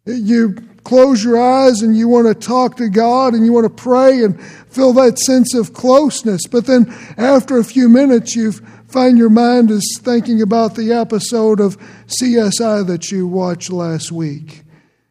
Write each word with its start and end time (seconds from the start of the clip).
You 0.06 0.56
close 0.88 1.22
your 1.22 1.38
eyes 1.38 1.82
and 1.82 1.98
you 1.98 2.08
want 2.08 2.28
to 2.28 2.34
talk 2.34 2.78
to 2.78 2.88
God 2.88 3.34
and 3.34 3.46
you 3.46 3.52
want 3.52 3.66
to 3.66 3.84
pray 3.84 4.24
and 4.24 4.42
feel 4.42 4.94
that 4.94 5.20
sense 5.20 5.54
of 5.54 5.74
closeness. 5.74 6.48
But 6.48 6.66
then 6.66 6.88
after 7.18 7.58
a 7.58 7.64
few 7.66 7.90
minutes, 7.90 8.38
you 8.38 8.54
find 8.54 9.18
your 9.18 9.30
mind 9.30 9.70
is 9.70 10.00
thinking 10.02 10.42
about 10.42 10.76
the 10.76 10.94
episode 10.94 11.60
of 11.60 11.78
CSI 12.08 12.88
that 12.88 13.12
you 13.12 13.28
watched 13.28 13.70
last 13.70 14.14
week. 14.14 14.64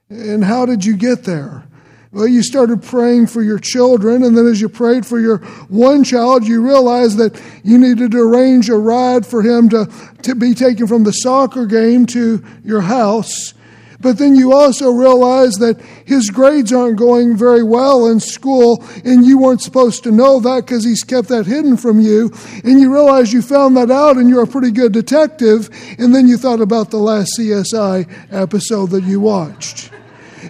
And 0.09 0.43
how 0.43 0.65
did 0.65 0.83
you 0.83 0.97
get 0.97 1.25
there? 1.25 1.69
Well, 2.11 2.27
you 2.27 2.43
started 2.43 2.83
praying 2.83 3.27
for 3.27 3.43
your 3.43 3.59
children, 3.59 4.23
and 4.23 4.35
then 4.35 4.47
as 4.47 4.63
you 4.63 4.71
prayed 4.71 5.05
for 5.05 5.21
your 5.21 5.39
one 5.69 6.05
child, 6.05 6.49
you 6.49 6.63
realized 6.63 7.19
that 7.19 7.39
you 7.63 7.77
needed 7.77 8.13
to 8.13 8.19
arrange 8.19 8.71
a 8.71 8.79
ride 8.79 9.27
for 9.27 9.43
him 9.43 9.69
to, 9.69 9.93
to 10.23 10.35
be 10.35 10.55
taken 10.55 10.87
from 10.87 11.05
the 11.05 11.13
soccer 11.13 11.67
game 11.67 12.07
to 12.07 12.43
your 12.65 12.81
house. 12.81 13.53
But 14.01 14.19
then 14.19 14.37
you 14.37 14.53
also 14.53 14.91
realize 14.91 15.55
that 15.55 15.81
his 16.05 16.31
grades 16.31 16.73
aren't 16.73 16.99
going 16.99 17.37
very 17.37 17.63
well 17.63 18.07
in 18.07 18.21
school, 18.21 18.85
and 19.05 19.25
you 19.25 19.39
weren't 19.39 19.63
supposed 19.63 20.05
to 20.05 20.11
know 20.11 20.39
that 20.41 20.67
because 20.67 20.85
he's 20.85 21.03
kept 21.03 21.29
that 21.29 21.47
hidden 21.47 21.77
from 21.77 22.01
you. 22.01 22.31
And 22.65 22.81
you 22.81 22.93
realize 22.93 23.33
you 23.33 23.43
found 23.43 23.77
that 23.77 23.91
out, 23.91 24.17
and 24.17 24.29
you're 24.29 24.43
a 24.43 24.47
pretty 24.47 24.71
good 24.71 24.93
detective. 24.93 25.71
And 25.99 26.15
then 26.15 26.29
you 26.29 26.37
thought 26.37 26.61
about 26.61 26.91
the 26.91 26.99
last 26.99 27.39
CSI 27.39 28.07
episode 28.31 28.91
that 28.91 29.05
you 29.05 29.21
watched. 29.21 29.91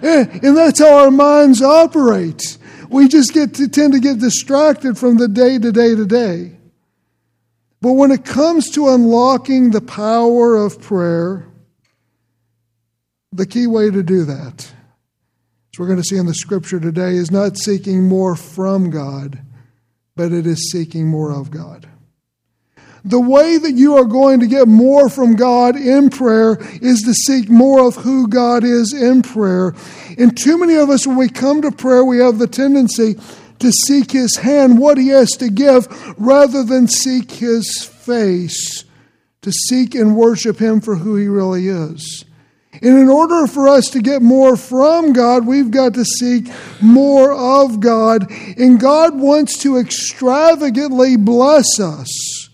And 0.01 0.55
that's 0.55 0.79
how 0.79 1.05
our 1.05 1.11
minds 1.11 1.61
operate. 1.61 2.57
We 2.89 3.07
just 3.07 3.33
get 3.33 3.55
to 3.55 3.67
tend 3.67 3.93
to 3.93 3.99
get 3.99 4.19
distracted 4.19 4.97
from 4.97 5.17
the 5.17 5.27
day 5.27 5.57
to 5.57 5.71
day 5.71 5.95
to 5.95 6.05
day. 6.05 6.53
But 7.81 7.93
when 7.93 8.11
it 8.11 8.25
comes 8.25 8.71
to 8.71 8.89
unlocking 8.89 9.71
the 9.71 9.81
power 9.81 10.55
of 10.55 10.81
prayer, 10.81 11.47
the 13.37 13.45
key 13.45 13.67
way 13.67 13.91
to 13.91 14.01
do 14.01 14.25
that, 14.25 14.63
as 14.65 15.79
we're 15.79 15.85
going 15.85 16.01
to 16.01 16.03
see 16.03 16.17
in 16.17 16.25
the 16.25 16.33
scripture 16.33 16.79
today, 16.79 17.11
is 17.15 17.29
not 17.29 17.55
seeking 17.55 18.03
more 18.03 18.35
from 18.35 18.89
God, 18.89 19.39
but 20.15 20.31
it 20.31 20.47
is 20.47 20.71
seeking 20.71 21.07
more 21.07 21.31
of 21.31 21.51
God. 21.51 21.87
The 23.05 23.21
way 23.21 23.59
that 23.59 23.73
you 23.73 23.95
are 23.95 24.05
going 24.05 24.39
to 24.39 24.47
get 24.47 24.67
more 24.67 25.07
from 25.07 25.35
God 25.35 25.75
in 25.75 26.09
prayer 26.09 26.57
is 26.81 27.03
to 27.03 27.13
seek 27.13 27.47
more 27.47 27.87
of 27.87 27.95
who 27.95 28.27
God 28.27 28.63
is 28.63 28.91
in 28.91 29.21
prayer. 29.21 29.75
And 30.17 30.35
too 30.35 30.57
many 30.57 30.75
of 30.75 30.89
us, 30.89 31.05
when 31.05 31.15
we 31.15 31.29
come 31.29 31.61
to 31.61 31.71
prayer, 31.71 32.03
we 32.03 32.17
have 32.17 32.39
the 32.39 32.47
tendency 32.47 33.17
to 33.59 33.71
seek 33.71 34.11
His 34.11 34.35
hand, 34.37 34.79
what 34.79 34.97
He 34.97 35.09
has 35.09 35.29
to 35.33 35.49
give, 35.49 35.87
rather 36.17 36.63
than 36.63 36.87
seek 36.87 37.31
His 37.31 37.83
face, 37.83 38.83
to 39.43 39.51
seek 39.51 39.93
and 39.93 40.17
worship 40.17 40.57
Him 40.57 40.81
for 40.81 40.95
who 40.95 41.15
He 41.15 41.27
really 41.27 41.67
is. 41.67 42.25
And 42.81 42.97
in 42.97 43.09
order 43.09 43.47
for 43.47 43.67
us 43.67 43.89
to 43.91 44.01
get 44.01 44.21
more 44.21 44.55
from 44.55 45.13
God, 45.13 45.45
we've 45.47 45.71
got 45.71 45.93
to 45.95 46.05
seek 46.05 46.47
more 46.81 47.33
of 47.33 47.79
God. 47.79 48.29
And 48.57 48.79
God 48.79 49.19
wants 49.19 49.57
to 49.63 49.77
extravagantly 49.77 51.17
bless 51.17 51.79
us. 51.79 52.49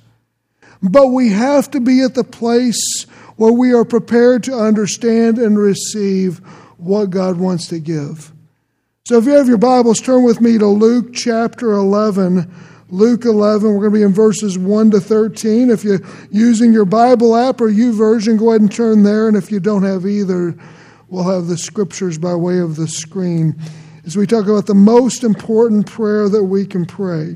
But 0.82 1.08
we 1.08 1.30
have 1.30 1.72
to 1.72 1.80
be 1.80 2.02
at 2.02 2.14
the 2.14 2.24
place 2.24 3.04
where 3.36 3.54
we 3.54 3.74
are 3.74 3.86
prepared 3.86 4.44
to 4.44 4.58
understand 4.58 5.40
and 5.40 5.58
receive 5.58 6.40
what 6.78 7.10
God 7.10 7.38
wants 7.38 7.68
to 7.68 7.80
give. 7.80 8.32
So 9.06 9.18
if 9.18 9.26
you 9.26 9.32
have 9.32 9.48
your 9.48 9.58
Bibles, 9.58 10.00
turn 10.00 10.24
with 10.24 10.40
me 10.40 10.58
to 10.58 10.68
Luke 10.68 11.14
chapter 11.14 11.72
11 11.74 12.50
Luke 12.94 13.26
11. 13.26 13.74
We're 13.74 13.80
going 13.80 13.92
to 13.92 13.98
be 13.98 14.04
in 14.04 14.14
verses 14.14 14.56
1 14.56 14.92
to 14.92 15.00
13. 15.00 15.72
If 15.72 15.84
you're 15.84 16.02
using 16.30 16.72
your 16.72 16.86
Bible 16.86 17.36
app 17.36 17.60
or 17.60 17.68
U 17.68 17.92
YouVersion, 17.92 18.38
go 18.38 18.52
ahead 18.52 18.62
and 18.62 18.72
turn 18.72 19.02
there. 19.02 19.28
And 19.28 19.36
if 19.36 19.52
you 19.52 19.60
don't 19.60 19.82
have 19.82 20.06
either, 20.06 20.56
we'll 21.08 21.24
have 21.24 21.48
the 21.48 21.58
scriptures 21.58 22.20
by 22.20 22.36
way 22.36 22.60
of 22.60 22.76
the 22.76 22.88
screen 22.88 23.60
as 24.06 24.16
we 24.16 24.28
talk 24.28 24.46
about 24.46 24.68
the 24.68 24.76
most 24.76 25.24
important 25.24 25.88
prayer 25.88 26.30
that 26.30 26.44
we 26.44 26.68
can 26.68 26.86
pray. 26.86 27.36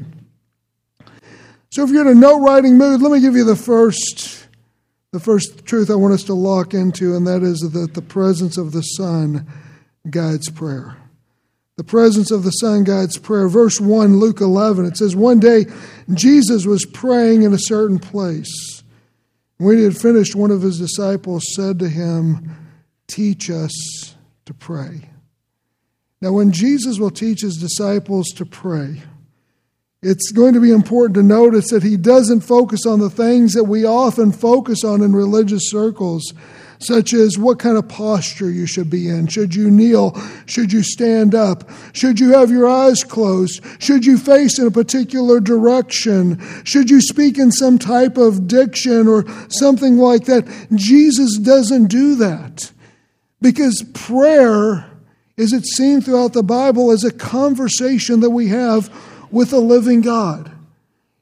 So 1.71 1.83
if 1.83 1.89
you're 1.89 2.01
in 2.01 2.15
a 2.15 2.19
note 2.19 2.39
writing 2.39 2.77
mood, 2.77 3.01
let 3.01 3.11
me 3.11 3.19
give 3.19 3.35
you 3.35 3.43
the 3.43 3.55
first 3.55 4.47
the 5.11 5.19
first 5.19 5.65
truth 5.65 5.89
I 5.89 5.95
want 5.95 6.13
us 6.13 6.23
to 6.25 6.35
lock 6.35 6.75
into, 6.75 7.15
and 7.15 7.25
that 7.25 7.41
is 7.41 7.59
that 7.61 7.95
the 7.95 8.01
presence 8.01 8.57
of 8.57 8.73
the 8.73 8.81
Son 8.81 9.47
guides 10.07 10.51
prayer. 10.51 10.97
The 11.77 11.83
presence 11.83 12.31
of 12.31 12.43
the 12.43 12.51
Son 12.51 12.83
God's 12.83 13.17
prayer. 13.17 13.47
Verse 13.47 13.79
1, 13.79 14.17
Luke 14.17 14.41
11, 14.41 14.85
it 14.85 14.97
says, 14.97 15.15
One 15.15 15.39
day 15.39 15.65
Jesus 16.13 16.65
was 16.65 16.85
praying 16.85 17.43
in 17.43 17.53
a 17.53 17.59
certain 17.59 17.99
place. 17.99 18.83
When 19.57 19.77
he 19.77 19.83
had 19.83 19.97
finished, 19.97 20.35
one 20.35 20.51
of 20.51 20.63
his 20.63 20.79
disciples 20.79 21.43
said 21.55 21.79
to 21.79 21.89
him, 21.89 22.55
Teach 23.07 23.49
us 23.49 24.15
to 24.45 24.53
pray. 24.53 25.09
Now, 26.19 26.31
when 26.33 26.51
Jesus 26.51 26.97
will 26.97 27.11
teach 27.11 27.41
his 27.41 27.57
disciples 27.57 28.29
to 28.29 28.45
pray, 28.45 29.03
it's 30.01 30.31
going 30.31 30.53
to 30.53 30.59
be 30.59 30.71
important 30.71 31.15
to 31.15 31.23
notice 31.23 31.69
that 31.69 31.83
he 31.83 31.95
doesn't 31.95 32.41
focus 32.41 32.85
on 32.85 32.99
the 32.99 33.09
things 33.09 33.53
that 33.53 33.65
we 33.65 33.85
often 33.85 34.31
focus 34.31 34.83
on 34.83 35.01
in 35.01 35.15
religious 35.15 35.69
circles 35.69 36.33
such 36.79 37.13
as 37.13 37.37
what 37.37 37.59
kind 37.59 37.77
of 37.77 37.87
posture 37.87 38.49
you 38.49 38.65
should 38.65 38.89
be 38.89 39.09
in. 39.09 39.27
Should 39.27 39.55
you 39.55 39.71
kneel? 39.71 40.19
Should 40.45 40.71
you 40.71 40.83
stand 40.83 41.33
up? 41.35 41.69
Should 41.93 42.19
you 42.19 42.33
have 42.33 42.51
your 42.51 42.67
eyes 42.67 43.03
closed? 43.03 43.63
Should 43.79 44.05
you 44.05 44.17
face 44.17 44.59
in 44.59 44.67
a 44.67 44.71
particular 44.71 45.39
direction? 45.39 46.39
Should 46.63 46.89
you 46.89 47.01
speak 47.01 47.37
in 47.37 47.51
some 47.51 47.77
type 47.77 48.17
of 48.17 48.47
diction 48.47 49.07
or 49.07 49.25
something 49.49 49.97
like 49.97 50.25
that? 50.25 50.47
Jesus 50.75 51.37
doesn't 51.37 51.87
do 51.87 52.15
that 52.15 52.71
because 53.41 53.83
prayer, 53.93 54.89
as 55.37 55.53
it's 55.53 55.75
seen 55.75 56.01
throughout 56.01 56.33
the 56.33 56.43
Bible, 56.43 56.91
is 56.91 57.03
a 57.03 57.11
conversation 57.11 58.19
that 58.21 58.31
we 58.31 58.47
have 58.47 58.93
with 59.31 59.53
a 59.53 59.59
living 59.59 60.01
God. 60.01 60.51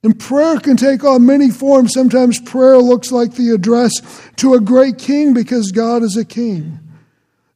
And 0.06 0.20
prayer 0.20 0.60
can 0.60 0.78
take 0.78 1.04
on 1.04 1.26
many 1.26 1.50
forms. 1.50 1.94
Sometimes 1.96 2.40
prayer 2.40 2.78
looks 2.78 3.12
like 3.12 3.34
the 3.34 3.50
address 3.50 3.92
to 4.36 4.54
a 4.54 4.60
great 4.60 5.00
king 5.00 5.34
because 5.34 5.72
God 5.72 6.04
is 6.04 6.16
a 6.16 6.24
king. 6.24 6.80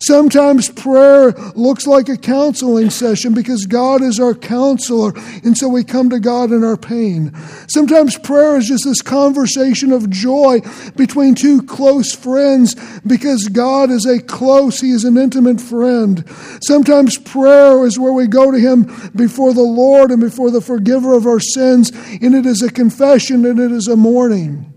Sometimes 0.01 0.69
prayer 0.69 1.31
looks 1.55 1.85
like 1.85 2.07
a 2.07 2.15
counseling 2.15 2.89
session 2.89 3.33
because 3.33 3.65
God 3.65 4.01
is 4.01 4.17
our 4.17 4.33
counselor, 4.33 5.11
and 5.43 5.57
so 5.57 5.67
we 5.67 5.83
come 5.83 6.09
to 6.09 6.21
God 6.21 6.53
in 6.53 6.63
our 6.63 6.77
pain. 6.77 7.35
Sometimes 7.67 8.17
prayer 8.17 8.55
is 8.55 8.69
just 8.69 8.85
this 8.85 9.01
conversation 9.01 9.91
of 9.91 10.09
joy 10.09 10.61
between 10.95 11.35
two 11.35 11.61
close 11.63 12.15
friends 12.15 12.75
because 13.05 13.49
God 13.49 13.91
is 13.91 14.05
a 14.05 14.21
close, 14.21 14.79
He 14.79 14.91
is 14.91 15.03
an 15.03 15.17
intimate 15.17 15.59
friend. 15.59 16.23
Sometimes 16.63 17.17
prayer 17.17 17.85
is 17.85 17.99
where 17.99 18.13
we 18.13 18.25
go 18.25 18.51
to 18.51 18.57
Him 18.57 19.11
before 19.17 19.53
the 19.53 19.61
Lord 19.61 20.11
and 20.11 20.21
before 20.21 20.49
the 20.49 20.61
forgiver 20.61 21.13
of 21.13 21.27
our 21.27 21.41
sins, 21.41 21.91
and 22.21 22.33
it 22.33 22.45
is 22.45 22.61
a 22.61 22.71
confession 22.71 23.45
and 23.45 23.59
it 23.59 23.73
is 23.73 23.89
a 23.89 23.97
mourning. 23.97 24.73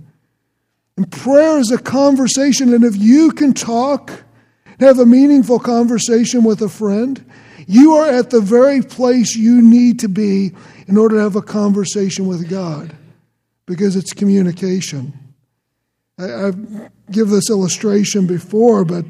And 0.96 1.12
prayer 1.12 1.60
is 1.60 1.70
a 1.70 1.78
conversation, 1.78 2.74
and 2.74 2.82
if 2.82 2.96
you 2.96 3.30
can 3.30 3.54
talk, 3.54 4.24
have 4.82 4.99
a 4.99 5.06
meaningful 5.06 5.58
conversation 5.58 6.44
with 6.44 6.61
a 6.62 6.69
friend, 6.69 7.25
you 7.67 7.94
are 7.94 8.08
at 8.08 8.31
the 8.31 8.40
very 8.40 8.82
place 8.82 9.37
you 9.37 9.62
need 9.62 10.00
to 10.00 10.08
be 10.08 10.52
in 10.87 10.96
order 10.96 11.17
to 11.17 11.23
have 11.23 11.37
a 11.37 11.43
conversation 11.43 12.26
with 12.26 12.49
God 12.49 12.94
because 13.67 13.96
it's 13.96 14.12
communication. 14.12 15.12
I, 16.19 16.25
have 16.25 16.90
given 17.11 17.34
this 17.34 17.50
illustration 17.50 18.26
before, 18.26 18.84
but 18.84 19.05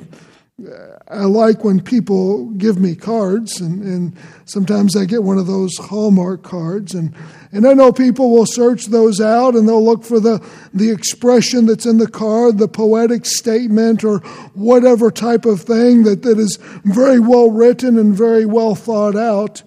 I 1.08 1.24
like 1.24 1.64
when 1.64 1.80
people 1.80 2.46
give 2.50 2.78
me 2.78 2.94
cards, 2.94 3.60
and, 3.60 3.82
and 3.82 4.16
sometimes 4.44 4.96
I 4.96 5.04
get 5.04 5.22
one 5.22 5.38
of 5.38 5.46
those 5.46 5.76
Hallmark 5.76 6.42
cards, 6.42 6.94
and, 6.94 7.14
and 7.50 7.66
I 7.66 7.74
know 7.74 7.92
people 7.92 8.30
will 8.30 8.46
search 8.46 8.86
those 8.86 9.20
out 9.20 9.54
and 9.54 9.68
they'll 9.68 9.84
look 9.84 10.04
for 10.04 10.20
the, 10.20 10.44
the 10.72 10.90
expression 10.90 11.66
that's 11.66 11.86
in 11.86 11.98
the 11.98 12.08
card, 12.08 12.58
the 12.58 12.68
poetic 12.68 13.26
statement, 13.26 14.04
or 14.04 14.18
whatever 14.54 15.10
type 15.10 15.44
of 15.46 15.62
thing 15.62 16.04
that, 16.04 16.22
that 16.22 16.38
is 16.38 16.58
very 16.84 17.18
well 17.18 17.50
written 17.50 17.98
and 17.98 18.14
very 18.14 18.46
well 18.46 18.74
thought 18.74 19.16
out. 19.16 19.62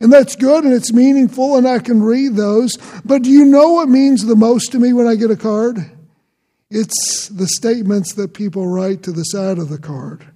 And 0.00 0.12
that's 0.12 0.34
good 0.34 0.64
and 0.64 0.72
it's 0.72 0.92
meaningful, 0.92 1.56
and 1.56 1.68
I 1.68 1.78
can 1.78 2.02
read 2.02 2.34
those. 2.34 2.76
But 3.04 3.22
do 3.22 3.30
you 3.30 3.44
know 3.44 3.74
what 3.74 3.88
means 3.88 4.24
the 4.24 4.34
most 4.34 4.72
to 4.72 4.78
me 4.78 4.92
when 4.92 5.06
I 5.06 5.14
get 5.14 5.30
a 5.30 5.36
card? 5.36 5.78
It's 6.74 7.28
the 7.28 7.46
statements 7.46 8.14
that 8.14 8.32
people 8.32 8.66
write 8.66 9.02
to 9.02 9.12
the 9.12 9.24
side 9.24 9.58
of 9.58 9.68
the 9.68 9.78
card 9.78 10.26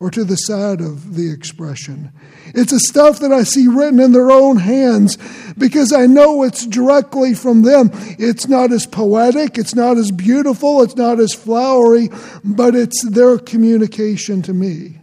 or 0.00 0.10
to 0.10 0.24
the 0.24 0.36
side 0.36 0.80
of 0.80 1.14
the 1.14 1.30
expression. 1.30 2.10
It's 2.46 2.72
the 2.72 2.80
stuff 2.80 3.20
that 3.20 3.30
I 3.30 3.44
see 3.44 3.68
written 3.68 4.00
in 4.00 4.12
their 4.12 4.30
own 4.30 4.56
hands 4.56 5.18
because 5.56 5.92
I 5.92 6.06
know 6.06 6.42
it's 6.42 6.66
directly 6.66 7.34
from 7.34 7.62
them. 7.62 7.90
It's 8.18 8.48
not 8.48 8.72
as 8.72 8.86
poetic, 8.86 9.58
it's 9.58 9.74
not 9.74 9.98
as 9.98 10.10
beautiful, 10.10 10.82
it's 10.82 10.96
not 10.96 11.20
as 11.20 11.34
flowery, 11.34 12.08
but 12.42 12.74
it's 12.74 13.04
their 13.04 13.38
communication 13.38 14.40
to 14.42 14.54
me. 14.54 14.98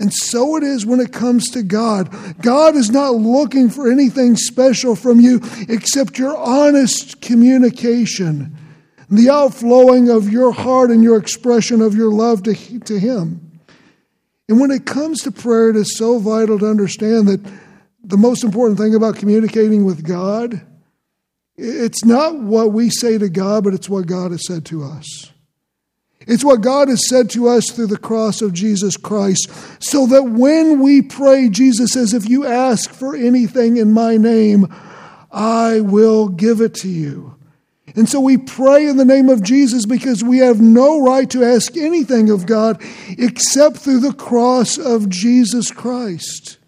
And 0.00 0.12
so 0.12 0.56
it 0.56 0.62
is 0.62 0.84
when 0.84 0.98
it 0.98 1.12
comes 1.12 1.50
to 1.50 1.62
God. 1.62 2.10
God 2.42 2.74
is 2.74 2.90
not 2.90 3.14
looking 3.14 3.68
for 3.68 3.90
anything 3.92 4.34
special 4.36 4.96
from 4.96 5.20
you 5.20 5.40
except 5.68 6.18
your 6.18 6.36
honest 6.36 7.20
communication, 7.20 8.56
the 9.08 9.30
outflowing 9.30 10.08
of 10.08 10.30
your 10.30 10.52
heart 10.52 10.90
and 10.90 11.02
your 11.02 11.16
expression 11.16 11.80
of 11.80 11.94
your 11.94 12.10
love 12.10 12.42
to, 12.44 12.78
to 12.80 12.98
Him. 12.98 13.60
And 14.48 14.60
when 14.60 14.70
it 14.70 14.86
comes 14.86 15.22
to 15.22 15.32
prayer, 15.32 15.70
it 15.70 15.76
is 15.76 15.96
so 15.96 16.18
vital 16.18 16.58
to 16.58 16.66
understand 16.66 17.28
that 17.28 17.40
the 18.02 18.16
most 18.16 18.44
important 18.44 18.78
thing 18.78 18.94
about 18.94 19.16
communicating 19.16 19.84
with 19.84 20.06
God, 20.06 20.60
it's 21.56 22.04
not 22.04 22.38
what 22.38 22.72
we 22.72 22.90
say 22.90 23.16
to 23.16 23.28
God, 23.28 23.64
but 23.64 23.74
it's 23.74 23.88
what 23.88 24.06
God 24.06 24.32
has 24.32 24.46
said 24.46 24.66
to 24.66 24.84
us. 24.84 25.30
It's 26.26 26.44
what 26.44 26.62
God 26.62 26.88
has 26.88 27.08
said 27.08 27.30
to 27.30 27.48
us 27.48 27.70
through 27.70 27.88
the 27.88 27.98
cross 27.98 28.40
of 28.40 28.54
Jesus 28.54 28.96
Christ, 28.96 29.50
so 29.82 30.06
that 30.06 30.24
when 30.24 30.80
we 30.80 31.02
pray, 31.02 31.48
Jesus 31.48 31.92
says, 31.92 32.14
If 32.14 32.28
you 32.28 32.46
ask 32.46 32.90
for 32.90 33.14
anything 33.14 33.76
in 33.76 33.92
my 33.92 34.16
name, 34.16 34.74
I 35.30 35.80
will 35.80 36.28
give 36.28 36.60
it 36.60 36.74
to 36.76 36.88
you. 36.88 37.33
And 37.96 38.08
so 38.08 38.20
we 38.20 38.38
pray 38.38 38.86
in 38.86 38.96
the 38.96 39.04
name 39.04 39.28
of 39.28 39.42
Jesus 39.42 39.86
because 39.86 40.24
we 40.24 40.38
have 40.38 40.60
no 40.60 41.00
right 41.00 41.30
to 41.30 41.44
ask 41.44 41.76
anything 41.76 42.28
of 42.28 42.46
God 42.46 42.82
except 43.18 43.76
through 43.76 44.00
the 44.00 44.12
cross 44.12 44.78
of 44.78 45.08
Jesus 45.08 45.70
Christ. 45.70 46.58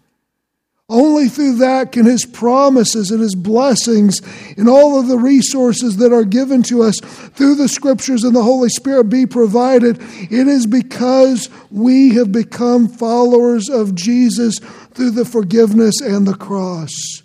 Only 0.89 1.27
through 1.27 1.55
that 1.57 1.91
can 1.91 2.05
His 2.05 2.25
promises 2.25 3.11
and 3.11 3.21
His 3.21 3.35
blessings 3.35 4.21
and 4.57 4.69
all 4.69 4.97
of 4.97 5.07
the 5.07 5.17
resources 5.17 5.97
that 5.97 6.13
are 6.13 6.23
given 6.23 6.63
to 6.63 6.81
us 6.81 7.01
through 7.01 7.55
the 7.55 7.67
Scriptures 7.67 8.23
and 8.23 8.33
the 8.33 8.43
Holy 8.43 8.69
Spirit 8.69 9.05
be 9.05 9.25
provided. 9.25 9.97
It 9.99 10.47
is 10.47 10.65
because 10.65 11.49
we 11.71 12.15
have 12.15 12.31
become 12.31 12.87
followers 12.87 13.67
of 13.67 13.95
Jesus 13.95 14.59
through 14.93 15.11
the 15.11 15.25
forgiveness 15.25 15.99
and 15.99 16.25
the 16.25 16.35
cross. 16.35 17.21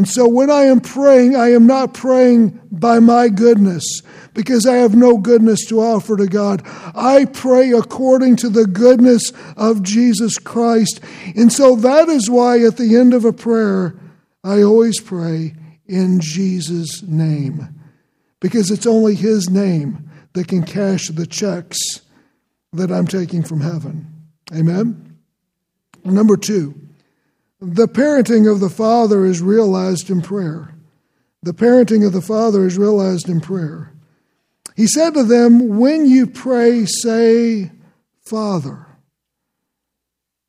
And 0.00 0.08
so 0.08 0.26
when 0.26 0.50
I 0.50 0.62
am 0.62 0.80
praying, 0.80 1.36
I 1.36 1.50
am 1.50 1.66
not 1.66 1.92
praying 1.92 2.58
by 2.72 3.00
my 3.00 3.28
goodness 3.28 3.84
because 4.32 4.64
I 4.64 4.76
have 4.76 4.96
no 4.96 5.18
goodness 5.18 5.66
to 5.66 5.80
offer 5.80 6.16
to 6.16 6.26
God. 6.26 6.62
I 6.94 7.26
pray 7.26 7.72
according 7.72 8.36
to 8.36 8.48
the 8.48 8.66
goodness 8.66 9.30
of 9.58 9.82
Jesus 9.82 10.38
Christ. 10.38 11.00
And 11.36 11.52
so 11.52 11.76
that 11.76 12.08
is 12.08 12.30
why 12.30 12.64
at 12.64 12.78
the 12.78 12.96
end 12.96 13.12
of 13.12 13.26
a 13.26 13.32
prayer, 13.34 13.94
I 14.42 14.62
always 14.62 14.98
pray 14.98 15.54
in 15.86 16.18
Jesus' 16.20 17.02
name 17.02 17.68
because 18.40 18.70
it's 18.70 18.86
only 18.86 19.14
His 19.14 19.50
name 19.50 20.10
that 20.32 20.48
can 20.48 20.62
cash 20.62 21.08
the 21.08 21.26
checks 21.26 21.76
that 22.72 22.90
I'm 22.90 23.06
taking 23.06 23.42
from 23.42 23.60
heaven. 23.60 24.06
Amen? 24.54 25.18
Number 26.06 26.38
two. 26.38 26.74
The 27.60 27.88
parenting 27.88 28.50
of 28.50 28.60
the 28.60 28.70
Father 28.70 29.24
is 29.26 29.42
realized 29.42 30.08
in 30.08 30.22
prayer. 30.22 30.74
The 31.42 31.52
parenting 31.52 32.06
of 32.06 32.12
the 32.12 32.22
Father 32.22 32.66
is 32.66 32.78
realized 32.78 33.28
in 33.28 33.40
prayer. 33.40 33.92
He 34.76 34.86
said 34.86 35.14
to 35.14 35.24
them, 35.24 35.78
When 35.78 36.06
you 36.06 36.26
pray, 36.26 36.86
say, 36.86 37.70
Father. 38.22 38.86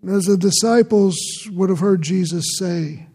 As 0.08 0.24
the 0.24 0.38
disciples 0.38 1.18
would 1.52 1.70
have 1.70 1.80
heard 1.80 2.02
Jesus 2.02 2.46
say, 2.58 3.08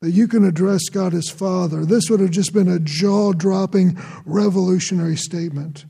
that 0.00 0.10
you 0.12 0.26
can 0.26 0.44
address 0.44 0.88
God 0.88 1.12
as 1.12 1.28
Father, 1.28 1.84
this 1.84 2.08
would 2.08 2.20
have 2.20 2.30
just 2.30 2.54
been 2.54 2.68
a 2.68 2.78
jaw 2.78 3.32
dropping, 3.32 3.98
revolutionary 4.24 5.16
statement. 5.16 5.84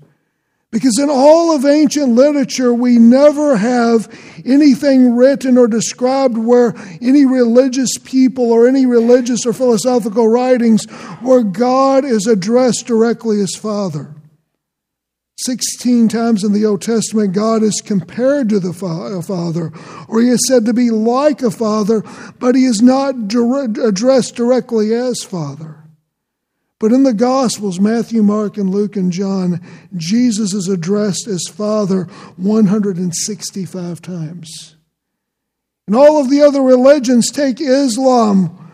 Because 0.72 1.00
in 1.00 1.10
all 1.10 1.54
of 1.54 1.64
ancient 1.64 2.10
literature, 2.10 2.72
we 2.72 2.96
never 2.96 3.56
have 3.56 4.08
anything 4.44 5.16
written 5.16 5.58
or 5.58 5.66
described 5.66 6.38
where 6.38 6.74
any 7.02 7.26
religious 7.26 7.90
people 8.04 8.52
or 8.52 8.68
any 8.68 8.86
religious 8.86 9.44
or 9.44 9.52
philosophical 9.52 10.28
writings 10.28 10.84
where 11.22 11.42
God 11.42 12.04
is 12.04 12.26
addressed 12.26 12.86
directly 12.86 13.40
as 13.40 13.56
Father. 13.56 14.14
16 15.44 16.08
times 16.08 16.44
in 16.44 16.52
the 16.52 16.66
Old 16.66 16.82
Testament, 16.82 17.32
God 17.32 17.62
is 17.62 17.80
compared 17.84 18.50
to 18.50 18.60
the 18.60 18.70
uh, 18.70 19.22
Father, 19.22 19.72
or 20.06 20.20
He 20.20 20.28
is 20.28 20.44
said 20.46 20.66
to 20.66 20.74
be 20.74 20.90
like 20.90 21.42
a 21.42 21.50
Father, 21.50 22.04
but 22.38 22.54
He 22.54 22.64
is 22.64 22.82
not 22.82 23.14
addressed 23.16 24.36
directly 24.36 24.94
as 24.94 25.24
Father. 25.24 25.79
But 26.80 26.92
in 26.92 27.02
the 27.02 27.12
Gospels, 27.12 27.78
Matthew, 27.78 28.22
Mark, 28.22 28.56
and 28.56 28.70
Luke, 28.70 28.96
and 28.96 29.12
John, 29.12 29.60
Jesus 29.96 30.54
is 30.54 30.66
addressed 30.66 31.28
as 31.28 31.46
Father 31.46 32.04
165 32.36 34.02
times. 34.02 34.76
And 35.86 35.94
all 35.94 36.18
of 36.18 36.30
the 36.30 36.40
other 36.40 36.62
religions 36.62 37.30
take 37.30 37.60
Islam 37.60 38.69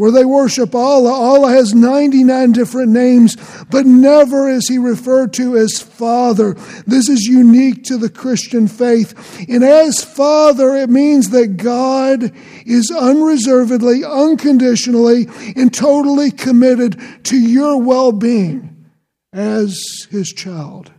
where 0.00 0.10
they 0.10 0.24
worship 0.24 0.74
Allah. 0.74 1.12
Allah 1.12 1.50
has 1.50 1.74
99 1.74 2.52
different 2.52 2.90
names, 2.90 3.36
but 3.70 3.84
never 3.84 4.48
is 4.48 4.66
he 4.66 4.78
referred 4.78 5.34
to 5.34 5.58
as 5.58 5.82
Father. 5.82 6.54
This 6.86 7.10
is 7.10 7.26
unique 7.26 7.84
to 7.84 7.98
the 7.98 8.08
Christian 8.08 8.66
faith. 8.66 9.44
And 9.46 9.62
as 9.62 10.02
Father, 10.02 10.74
it 10.74 10.88
means 10.88 11.28
that 11.30 11.58
God 11.58 12.32
is 12.64 12.90
unreservedly, 12.90 14.02
unconditionally, 14.02 15.28
and 15.54 15.72
totally 15.72 16.30
committed 16.30 16.98
to 17.24 17.36
your 17.36 17.76
well 17.76 18.10
being 18.10 18.86
as 19.34 19.78
his 20.10 20.30
child. 20.30 20.90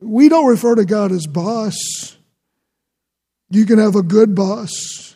We 0.00 0.28
don't 0.28 0.48
refer 0.48 0.74
to 0.74 0.84
God 0.84 1.12
as 1.12 1.28
boss. 1.28 2.16
You 3.50 3.66
can 3.66 3.78
have 3.78 3.94
a 3.94 4.02
good 4.02 4.34
boss 4.34 5.07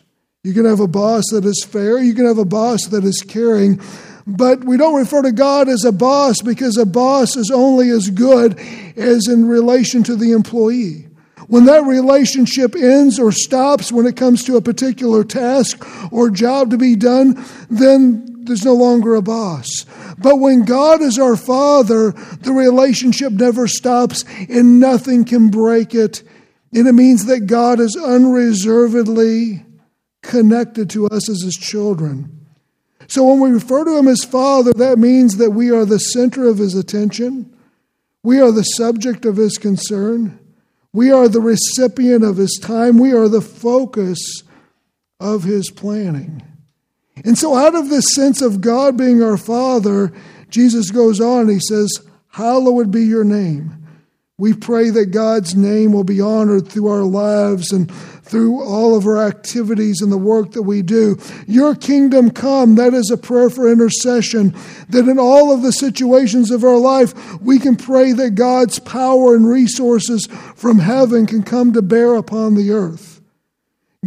you 0.43 0.53
can 0.53 0.65
have 0.65 0.81
a 0.81 0.87
boss 0.87 1.23
that 1.31 1.45
is 1.45 1.63
fair, 1.63 1.99
you 1.99 2.13
can 2.13 2.25
have 2.25 2.37
a 2.37 2.43
boss 2.43 2.87
that 2.87 3.05
is 3.05 3.21
caring, 3.21 3.79
but 4.27 4.65
we 4.65 4.75
don't 4.75 4.99
refer 4.99 5.21
to 5.21 5.31
God 5.31 5.69
as 5.69 5.85
a 5.85 5.91
boss 5.93 6.41
because 6.41 6.75
a 6.75 6.85
boss 6.85 7.37
is 7.37 7.49
only 7.49 7.89
as 7.89 8.09
good 8.09 8.59
as 8.97 9.29
in 9.29 9.47
relation 9.47 10.03
to 10.03 10.17
the 10.17 10.33
employee. 10.33 11.07
When 11.47 11.63
that 11.65 11.85
relationship 11.85 12.75
ends 12.75 13.19
or 13.19 13.31
stops 13.31 13.89
when 13.89 14.05
it 14.05 14.17
comes 14.17 14.43
to 14.43 14.57
a 14.57 14.61
particular 14.61 15.23
task 15.23 15.81
or 16.11 16.29
job 16.29 16.71
to 16.71 16.77
be 16.77 16.97
done, 16.97 17.41
then 17.69 18.43
there's 18.43 18.65
no 18.65 18.73
longer 18.73 19.15
a 19.15 19.21
boss. 19.21 19.85
But 20.17 20.39
when 20.39 20.65
God 20.65 21.01
is 21.01 21.17
our 21.17 21.37
Father, 21.37 22.11
the 22.11 22.51
relationship 22.51 23.31
never 23.31 23.69
stops 23.69 24.25
and 24.49 24.81
nothing 24.81 25.23
can 25.23 25.49
break 25.49 25.95
it. 25.95 26.21
And 26.73 26.85
it 26.85 26.93
means 26.93 27.27
that 27.27 27.47
God 27.47 27.79
is 27.79 27.95
unreservedly 27.95 29.65
connected 30.23 30.89
to 30.89 31.07
us 31.07 31.29
as 31.29 31.43
His 31.43 31.55
children. 31.55 32.45
So 33.07 33.25
when 33.25 33.39
we 33.39 33.51
refer 33.51 33.85
to 33.85 33.97
Him 33.97 34.07
as 34.07 34.23
Father, 34.23 34.73
that 34.73 34.97
means 34.97 35.37
that 35.37 35.51
we 35.51 35.69
are 35.69 35.85
the 35.85 35.99
center 35.99 36.47
of 36.47 36.57
His 36.57 36.73
attention, 36.73 37.55
we 38.23 38.39
are 38.39 38.51
the 38.51 38.63
subject 38.63 39.25
of 39.25 39.37
His 39.37 39.59
concern, 39.59 40.39
we 40.91 41.11
are 41.11 41.27
the 41.27 41.41
recipient 41.41 42.23
of 42.23 42.37
His 42.37 42.59
time, 42.61 42.97
we 42.97 43.13
are 43.13 43.27
the 43.27 43.41
focus 43.41 44.43
of 45.19 45.43
His 45.43 45.69
planning. 45.69 46.41
And 47.23 47.37
so, 47.37 47.55
out 47.55 47.75
of 47.75 47.89
this 47.89 48.15
sense 48.15 48.41
of 48.41 48.61
God 48.61 48.97
being 48.97 49.21
our 49.21 49.37
Father, 49.37 50.11
Jesus 50.49 50.89
goes 50.89 51.21
on, 51.21 51.47
he 51.47 51.59
says, 51.59 52.01
Hallowed 52.29 52.91
be 52.91 53.03
your 53.03 53.23
name. 53.23 53.82
We 54.39 54.53
pray 54.53 54.89
that 54.89 55.11
God's 55.11 55.53
name 55.53 55.91
will 55.91 56.03
be 56.03 56.19
honored 56.19 56.67
through 56.67 56.87
our 56.87 57.03
lives 57.03 57.71
and 57.71 57.93
through 58.23 58.63
all 58.63 58.95
of 58.95 59.05
our 59.05 59.19
activities 59.27 60.01
and 60.01 60.11
the 60.11 60.17
work 60.17 60.53
that 60.53 60.63
we 60.63 60.81
do. 60.81 61.19
Your 61.45 61.75
kingdom 61.75 62.31
come, 62.31 62.73
that 62.75 62.95
is 62.95 63.11
a 63.11 63.17
prayer 63.17 63.51
for 63.51 63.71
intercession, 63.71 64.55
that 64.89 65.07
in 65.07 65.19
all 65.19 65.53
of 65.53 65.61
the 65.61 65.71
situations 65.71 66.49
of 66.49 66.63
our 66.63 66.79
life, 66.79 67.39
we 67.41 67.59
can 67.59 67.75
pray 67.75 68.11
that 68.13 68.31
God's 68.31 68.79
power 68.79 69.35
and 69.35 69.47
resources 69.47 70.25
from 70.55 70.79
heaven 70.79 71.27
can 71.27 71.43
come 71.43 71.71
to 71.73 71.83
bear 71.83 72.15
upon 72.15 72.55
the 72.55 72.71
earth. 72.71 73.12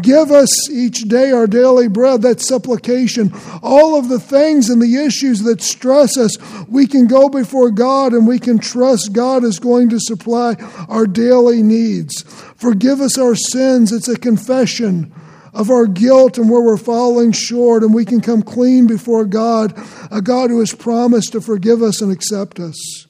Give 0.01 0.31
us 0.31 0.69
each 0.71 1.03
day 1.03 1.31
our 1.31 1.47
daily 1.47 1.89
bread, 1.89 2.21
that 2.23 2.43
supplication. 2.43 3.33
All 3.63 3.99
of 3.99 4.09
the 4.09 4.21
things 4.21 4.69
and 4.69 4.81
the 4.81 4.97
issues 4.97 5.43
that 5.45 5.63
stress 5.63 6.19
us, 6.19 6.37
we 6.69 6.87
can 6.87 7.07
go 7.07 7.31
before 7.31 7.71
God 7.71 8.13
and 8.13 8.27
we 8.27 8.39
can 8.39 8.59
trust 8.59 9.15
God 9.15 9.43
is 9.43 9.59
going 9.59 9.89
to 9.91 10.01
supply 10.01 10.55
our 10.89 11.07
daily 11.07 11.63
needs. 11.63 12.23
Forgive 12.57 13.01
us 13.01 13.17
our 13.17 13.35
sins. 13.35 13.91
It's 13.91 14.09
a 14.09 14.19
confession 14.19 15.15
of 15.55 15.71
our 15.71 15.87
guilt 15.87 16.37
and 16.37 16.51
where 16.51 16.61
we're 16.61 16.77
falling 16.77 17.33
short, 17.33 17.83
and 17.83 17.95
we 17.95 18.05
can 18.05 18.21
come 18.21 18.43
clean 18.43 18.87
before 18.87 19.25
God, 19.25 19.73
a 20.11 20.21
God 20.21 20.51
who 20.51 20.61
has 20.61 20.75
promised 20.75 21.33
to 21.33 21.41
forgive 21.41 21.83
us 21.83 22.03
and 22.03 22.13
accept 22.13 22.61
us. 22.61 23.07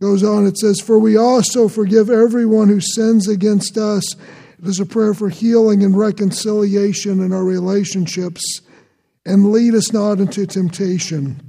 Goes 0.00 0.24
on, 0.24 0.44
it 0.46 0.58
says, 0.58 0.80
For 0.80 0.98
we 0.98 1.16
also 1.16 1.68
forgive 1.68 2.10
everyone 2.10 2.68
who 2.68 2.80
sins 2.80 3.28
against 3.28 3.78
us 3.78 4.16
it 4.58 4.66
is 4.66 4.80
a 4.80 4.86
prayer 4.86 5.14
for 5.14 5.28
healing 5.28 5.84
and 5.84 5.96
reconciliation 5.96 7.20
in 7.20 7.32
our 7.32 7.44
relationships 7.44 8.62
and 9.24 9.50
lead 9.52 9.74
us 9.74 9.92
not 9.92 10.18
into 10.18 10.46
temptation. 10.46 11.40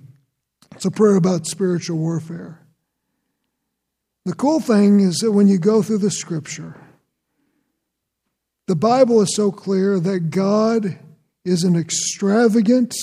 It's 0.74 0.86
a 0.86 0.92
prayer 0.92 1.16
about 1.16 1.46
spiritual 1.46 1.98
warfare. 1.98 2.60
The 4.26 4.34
cool 4.34 4.60
thing 4.60 5.00
is 5.00 5.20
that 5.20 5.32
when 5.32 5.48
you 5.48 5.58
go 5.58 5.82
through 5.82 6.00
the 6.00 6.12
scripture, 6.12 6.76
the 8.68 8.76
Bible 8.76 9.22
is 9.22 9.34
so 9.36 9.52
clear 9.52 10.00
that 10.00 10.30
God 10.30 11.00
is 11.46 11.64
an 11.64 11.78
extravagant, 11.78 12.94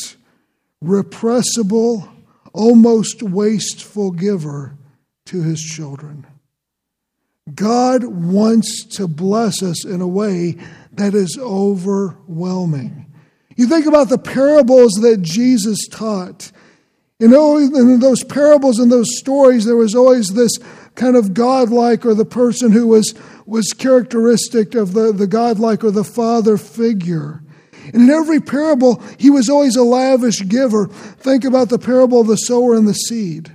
repressible, 0.84 2.10
almost 2.52 3.22
wasteful 3.22 4.10
giver 4.10 4.76
to 5.26 5.42
his 5.42 5.62
children. 5.62 6.26
God 7.52 8.04
wants 8.04 8.84
to 8.96 9.06
bless 9.06 9.62
us 9.62 9.84
in 9.84 10.00
a 10.00 10.08
way 10.08 10.56
that 10.92 11.14
is 11.14 11.38
overwhelming. 11.38 13.12
You 13.56 13.66
think 13.66 13.86
about 13.86 14.08
the 14.08 14.18
parables 14.18 14.92
that 15.02 15.20
Jesus 15.20 15.86
taught. 15.88 16.50
You 17.18 17.28
know, 17.28 17.58
in 17.58 18.00
those 18.00 18.24
parables 18.24 18.78
and 18.78 18.90
those 18.90 19.18
stories, 19.18 19.66
there 19.66 19.76
was 19.76 19.94
always 19.94 20.32
this 20.32 20.58
kind 20.94 21.16
of 21.16 21.34
godlike 21.34 22.06
or 22.06 22.14
the 22.14 22.24
person 22.24 22.72
who 22.72 22.86
was, 22.86 23.14
was 23.46 23.72
characteristic 23.72 24.74
of 24.74 24.94
the, 24.94 25.12
the 25.12 25.26
godlike 25.26 25.84
or 25.84 25.90
the 25.90 26.04
father 26.04 26.56
figure. 26.56 27.42
And 27.92 28.02
in 28.02 28.10
every 28.10 28.40
parable, 28.40 29.02
he 29.18 29.30
was 29.30 29.50
always 29.50 29.76
a 29.76 29.84
lavish 29.84 30.46
giver. 30.48 30.86
Think 30.86 31.44
about 31.44 31.68
the 31.68 31.78
parable 31.78 32.20
of 32.20 32.26
the 32.26 32.36
sower 32.36 32.74
and 32.74 32.88
the 32.88 32.94
seed. 32.94 33.53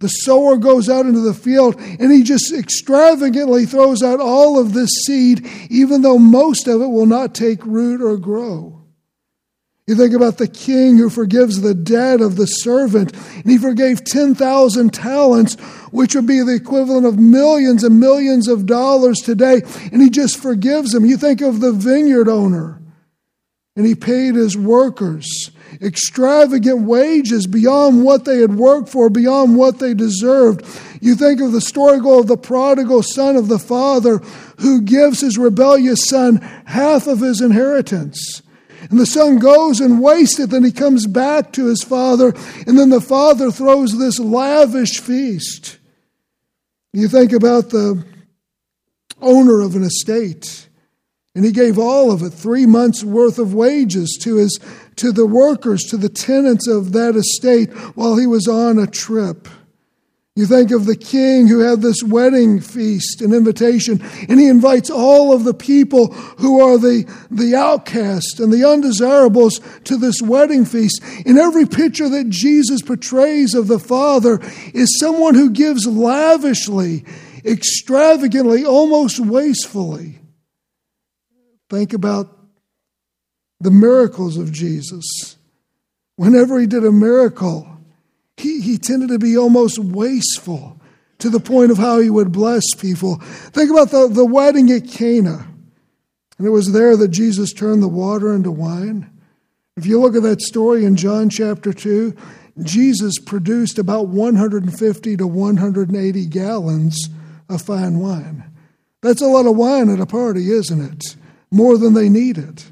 The 0.00 0.08
sower 0.08 0.56
goes 0.56 0.88
out 0.88 1.06
into 1.06 1.20
the 1.20 1.34
field 1.34 1.78
and 1.78 2.10
he 2.10 2.22
just 2.22 2.52
extravagantly 2.52 3.66
throws 3.66 4.02
out 4.02 4.18
all 4.18 4.58
of 4.58 4.72
this 4.72 4.90
seed, 5.04 5.46
even 5.68 6.02
though 6.02 6.18
most 6.18 6.66
of 6.66 6.80
it 6.80 6.88
will 6.88 7.06
not 7.06 7.34
take 7.34 7.64
root 7.64 8.02
or 8.02 8.16
grow. 8.16 8.80
You 9.86 9.96
think 9.96 10.14
about 10.14 10.38
the 10.38 10.48
king 10.48 10.96
who 10.96 11.10
forgives 11.10 11.60
the 11.60 11.74
debt 11.74 12.20
of 12.20 12.36
the 12.36 12.46
servant, 12.46 13.12
and 13.34 13.50
he 13.50 13.58
forgave 13.58 14.04
10,000 14.04 14.94
talents, 14.94 15.56
which 15.90 16.14
would 16.14 16.28
be 16.28 16.40
the 16.42 16.54
equivalent 16.54 17.06
of 17.06 17.18
millions 17.18 17.82
and 17.82 17.98
millions 17.98 18.46
of 18.46 18.66
dollars 18.66 19.18
today, 19.18 19.62
and 19.90 20.00
he 20.00 20.08
just 20.08 20.40
forgives 20.40 20.92
them. 20.92 21.04
You 21.04 21.16
think 21.16 21.40
of 21.40 21.58
the 21.58 21.72
vineyard 21.72 22.28
owner, 22.28 22.80
and 23.74 23.84
he 23.84 23.96
paid 23.96 24.36
his 24.36 24.56
workers 24.56 25.50
extravagant 25.82 26.82
wages 26.82 27.46
beyond 27.46 28.04
what 28.04 28.24
they 28.24 28.40
had 28.40 28.56
worked 28.56 28.88
for, 28.88 29.08
beyond 29.08 29.56
what 29.56 29.78
they 29.78 29.94
deserved. 29.94 30.64
You 31.00 31.14
think 31.14 31.40
of 31.40 31.52
the 31.52 31.60
story 31.60 31.96
of 31.96 32.26
the 32.26 32.36
prodigal 32.36 33.02
son 33.02 33.36
of 33.36 33.48
the 33.48 33.58
father 33.58 34.18
who 34.58 34.82
gives 34.82 35.20
his 35.20 35.38
rebellious 35.38 36.04
son 36.06 36.36
half 36.66 37.06
of 37.06 37.20
his 37.20 37.40
inheritance. 37.40 38.42
And 38.90 38.98
the 38.98 39.06
son 39.06 39.38
goes 39.38 39.80
and 39.80 40.00
wastes 40.00 40.38
it, 40.38 40.50
then 40.50 40.64
he 40.64 40.72
comes 40.72 41.06
back 41.06 41.52
to 41.52 41.66
his 41.66 41.82
father, 41.82 42.34
and 42.66 42.78
then 42.78 42.90
the 42.90 43.00
father 43.00 43.50
throws 43.50 43.96
this 43.96 44.18
lavish 44.18 45.00
feast. 45.00 45.78
You 46.92 47.08
think 47.08 47.32
about 47.32 47.70
the 47.70 48.04
owner 49.20 49.60
of 49.60 49.76
an 49.76 49.82
estate, 49.82 50.68
and 51.34 51.44
he 51.44 51.52
gave 51.52 51.78
all 51.78 52.10
of 52.10 52.22
it, 52.22 52.30
three 52.30 52.66
months' 52.66 53.04
worth 53.04 53.38
of 53.38 53.54
wages 53.54 54.18
to 54.22 54.36
his 54.36 54.58
to 55.00 55.12
the 55.12 55.26
workers, 55.26 55.82
to 55.84 55.96
the 55.96 56.10
tenants 56.10 56.68
of 56.68 56.92
that 56.92 57.16
estate 57.16 57.72
while 57.96 58.16
he 58.16 58.26
was 58.26 58.46
on 58.46 58.78
a 58.78 58.86
trip. 58.86 59.48
You 60.36 60.46
think 60.46 60.70
of 60.70 60.84
the 60.84 60.96
king 60.96 61.48
who 61.48 61.60
had 61.60 61.80
this 61.80 62.02
wedding 62.02 62.60
feast, 62.60 63.20
an 63.20 63.32
invitation, 63.32 64.00
and 64.28 64.38
he 64.38 64.46
invites 64.46 64.88
all 64.88 65.32
of 65.32 65.44
the 65.44 65.54
people 65.54 66.12
who 66.12 66.60
are 66.60 66.78
the, 66.78 67.10
the 67.30 67.56
outcasts 67.56 68.38
and 68.38 68.52
the 68.52 68.66
undesirables 68.66 69.60
to 69.84 69.96
this 69.96 70.22
wedding 70.22 70.64
feast. 70.64 71.02
In 71.26 71.36
every 71.36 71.66
picture 71.66 72.08
that 72.10 72.28
Jesus 72.28 72.82
portrays 72.82 73.54
of 73.54 73.68
the 73.68 73.78
Father 73.78 74.38
is 74.72 74.98
someone 74.98 75.34
who 75.34 75.50
gives 75.50 75.86
lavishly, 75.86 77.04
extravagantly, 77.44 78.64
almost 78.64 79.18
wastefully. 79.18 80.20
Think 81.70 81.92
about 81.92 82.39
the 83.60 83.70
miracles 83.70 84.36
of 84.36 84.52
Jesus. 84.52 85.36
Whenever 86.16 86.58
he 86.58 86.66
did 86.66 86.84
a 86.84 86.92
miracle, 86.92 87.68
he, 88.36 88.60
he 88.60 88.78
tended 88.78 89.10
to 89.10 89.18
be 89.18 89.36
almost 89.36 89.78
wasteful 89.78 90.80
to 91.18 91.28
the 91.28 91.40
point 91.40 91.70
of 91.70 91.78
how 91.78 92.00
he 92.00 92.10
would 92.10 92.32
bless 92.32 92.74
people. 92.74 93.16
Think 93.20 93.70
about 93.70 93.90
the, 93.90 94.08
the 94.08 94.24
wedding 94.24 94.70
at 94.70 94.88
Cana. 94.88 95.46
And 96.38 96.46
it 96.46 96.50
was 96.50 96.72
there 96.72 96.96
that 96.96 97.08
Jesus 97.08 97.52
turned 97.52 97.82
the 97.82 97.88
water 97.88 98.34
into 98.34 98.50
wine. 98.50 99.10
If 99.76 99.84
you 99.84 100.00
look 100.00 100.16
at 100.16 100.22
that 100.22 100.40
story 100.40 100.84
in 100.84 100.96
John 100.96 101.28
chapter 101.28 101.72
2, 101.72 102.16
Jesus 102.62 103.18
produced 103.18 103.78
about 103.78 104.08
150 104.08 105.16
to 105.16 105.26
180 105.26 106.26
gallons 106.26 107.08
of 107.48 107.62
fine 107.62 107.98
wine. 107.98 108.44
That's 109.02 109.22
a 109.22 109.26
lot 109.26 109.46
of 109.46 109.56
wine 109.56 109.88
at 109.90 110.00
a 110.00 110.06
party, 110.06 110.50
isn't 110.50 110.80
it? 110.80 111.16
More 111.50 111.78
than 111.78 111.94
they 111.94 112.08
needed. 112.08 112.62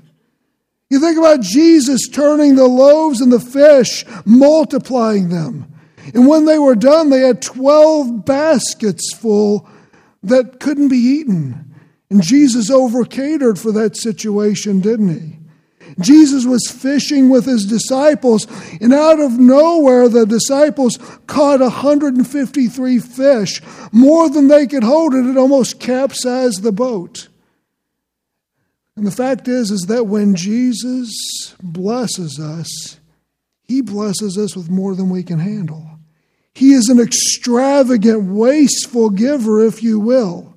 You 0.91 1.01
think 1.01 1.19
about 1.19 1.41
Jesus 1.41 2.09
turning 2.09 2.57
the 2.57 2.67
loaves 2.67 3.21
and 3.21 3.31
the 3.31 3.41
fish, 3.41 4.05
multiplying 4.25 5.29
them. 5.29 5.73
And 6.15 6.27
when 6.27 6.47
they 6.47 6.59
were 6.59 6.75
done, 6.75 7.11
they 7.11 7.21
had 7.21 7.43
12 7.43 8.25
baskets 8.25 9.13
full 9.15 9.69
that 10.23 10.61
couldn't 10.61 10.89
be 10.89 10.97
eaten. 10.97 11.75
And 12.11 12.23
Jesus 12.23 12.71
over 12.71 13.05
catered 13.05 13.59
for 13.59 13.71
that 13.73 13.97
situation, 13.97 14.81
didn't 14.81 15.09
he? 15.21 15.39
Jesus 16.01 16.45
was 16.45 16.71
fishing 16.71 17.29
with 17.29 17.45
his 17.45 17.67
disciples, 17.67 18.47
and 18.81 18.93
out 18.93 19.21
of 19.21 19.39
nowhere, 19.39 20.09
the 20.09 20.27
disciples 20.27 20.99
caught 21.27 21.61
153 21.61 22.99
fish, 22.99 23.63
more 23.91 24.29
than 24.29 24.49
they 24.49 24.67
could 24.67 24.85
hold, 24.85 25.13
and 25.15 25.29
it 25.29 25.39
almost 25.39 25.81
capsized 25.81 26.63
the 26.63 26.73
boat. 26.73 27.28
And 28.99 29.07
the 29.07 29.13
fact 29.13 29.47
is, 29.47 29.71
is 29.71 29.83
that 29.83 30.09
when 30.09 30.35
Jesus 30.35 31.55
blesses 31.63 32.41
us, 32.41 32.99
he 33.63 33.81
blesses 33.81 34.37
us 34.37 34.57
with 34.57 34.69
more 34.69 34.97
than 34.97 35.09
we 35.09 35.23
can 35.23 35.39
handle. 35.39 35.89
He 36.53 36.73
is 36.73 36.89
an 36.89 36.99
extravagant, 36.99 38.25
wasteful 38.25 39.11
giver, 39.11 39.65
if 39.65 39.85
you 39.85 40.01
will. 40.01 40.53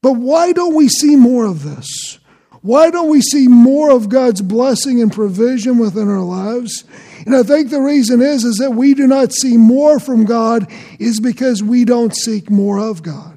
But 0.00 0.14
why 0.14 0.52
don't 0.52 0.74
we 0.74 0.88
see 0.88 1.16
more 1.16 1.44
of 1.44 1.62
this? 1.62 2.18
Why 2.62 2.90
don't 2.90 3.10
we 3.10 3.20
see 3.20 3.46
more 3.46 3.90
of 3.90 4.08
God's 4.08 4.40
blessing 4.40 5.02
and 5.02 5.12
provision 5.12 5.76
within 5.76 6.08
our 6.08 6.22
lives? 6.22 6.84
And 7.26 7.36
I 7.36 7.42
think 7.42 7.68
the 7.68 7.82
reason 7.82 8.22
is, 8.22 8.44
is 8.44 8.56
that 8.56 8.70
we 8.72 8.94
do 8.94 9.06
not 9.06 9.32
see 9.32 9.58
more 9.58 10.00
from 10.00 10.24
God 10.24 10.66
is 10.98 11.20
because 11.20 11.62
we 11.62 11.84
don't 11.84 12.16
seek 12.16 12.48
more 12.48 12.78
of 12.78 13.02
God. 13.02 13.29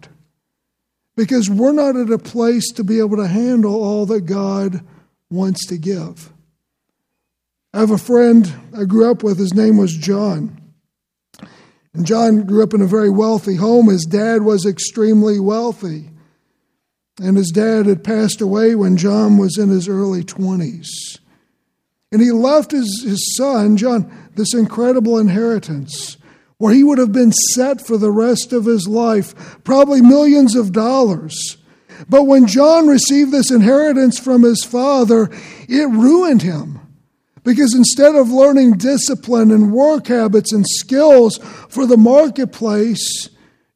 Because 1.15 1.49
we're 1.49 1.73
not 1.73 1.95
at 1.95 2.09
a 2.09 2.17
place 2.17 2.71
to 2.73 2.83
be 2.83 2.99
able 2.99 3.17
to 3.17 3.27
handle 3.27 3.83
all 3.83 4.05
that 4.07 4.21
God 4.21 4.83
wants 5.29 5.67
to 5.67 5.77
give. 5.77 6.31
I 7.73 7.79
have 7.79 7.91
a 7.91 7.97
friend 7.97 8.51
I 8.77 8.85
grew 8.85 9.09
up 9.09 9.23
with, 9.23 9.37
his 9.37 9.53
name 9.53 9.77
was 9.77 9.95
John. 9.95 10.59
And 11.93 12.05
John 12.05 12.45
grew 12.45 12.63
up 12.63 12.73
in 12.73 12.81
a 12.81 12.87
very 12.87 13.09
wealthy 13.09 13.55
home. 13.55 13.89
His 13.89 14.05
dad 14.05 14.41
was 14.41 14.65
extremely 14.65 15.39
wealthy. 15.39 16.09
And 17.21 17.37
his 17.37 17.51
dad 17.51 17.85
had 17.85 18.03
passed 18.03 18.41
away 18.41 18.73
when 18.73 18.97
John 18.97 19.37
was 19.37 19.57
in 19.57 19.69
his 19.69 19.87
early 19.87 20.23
20s. 20.23 20.87
And 22.11 22.21
he 22.21 22.31
left 22.31 22.71
his, 22.71 23.03
his 23.03 23.35
son, 23.35 23.77
John, 23.77 24.11
this 24.35 24.53
incredible 24.53 25.19
inheritance 25.19 26.17
where 26.63 26.73
he 26.73 26.81
would 26.81 26.97
have 26.97 27.11
been 27.11 27.33
set 27.33 27.85
for 27.85 27.97
the 27.97 28.09
rest 28.09 28.53
of 28.53 28.63
his 28.63 28.87
life, 28.87 29.61
probably 29.65 30.01
millions 30.01 30.55
of 30.55 30.71
dollars. 30.71 31.57
But 32.07 32.23
when 32.23 32.47
John 32.47 32.87
received 32.87 33.33
this 33.33 33.51
inheritance 33.51 34.17
from 34.17 34.43
his 34.43 34.63
father, 34.63 35.29
it 35.67 35.89
ruined 35.89 36.41
him. 36.41 36.79
Because 37.43 37.75
instead 37.75 38.15
of 38.15 38.31
learning 38.31 38.77
discipline 38.77 39.51
and 39.51 39.73
work 39.73 40.07
habits 40.07 40.53
and 40.53 40.65
skills 40.65 41.37
for 41.67 41.85
the 41.85 41.97
marketplace, 41.97 43.27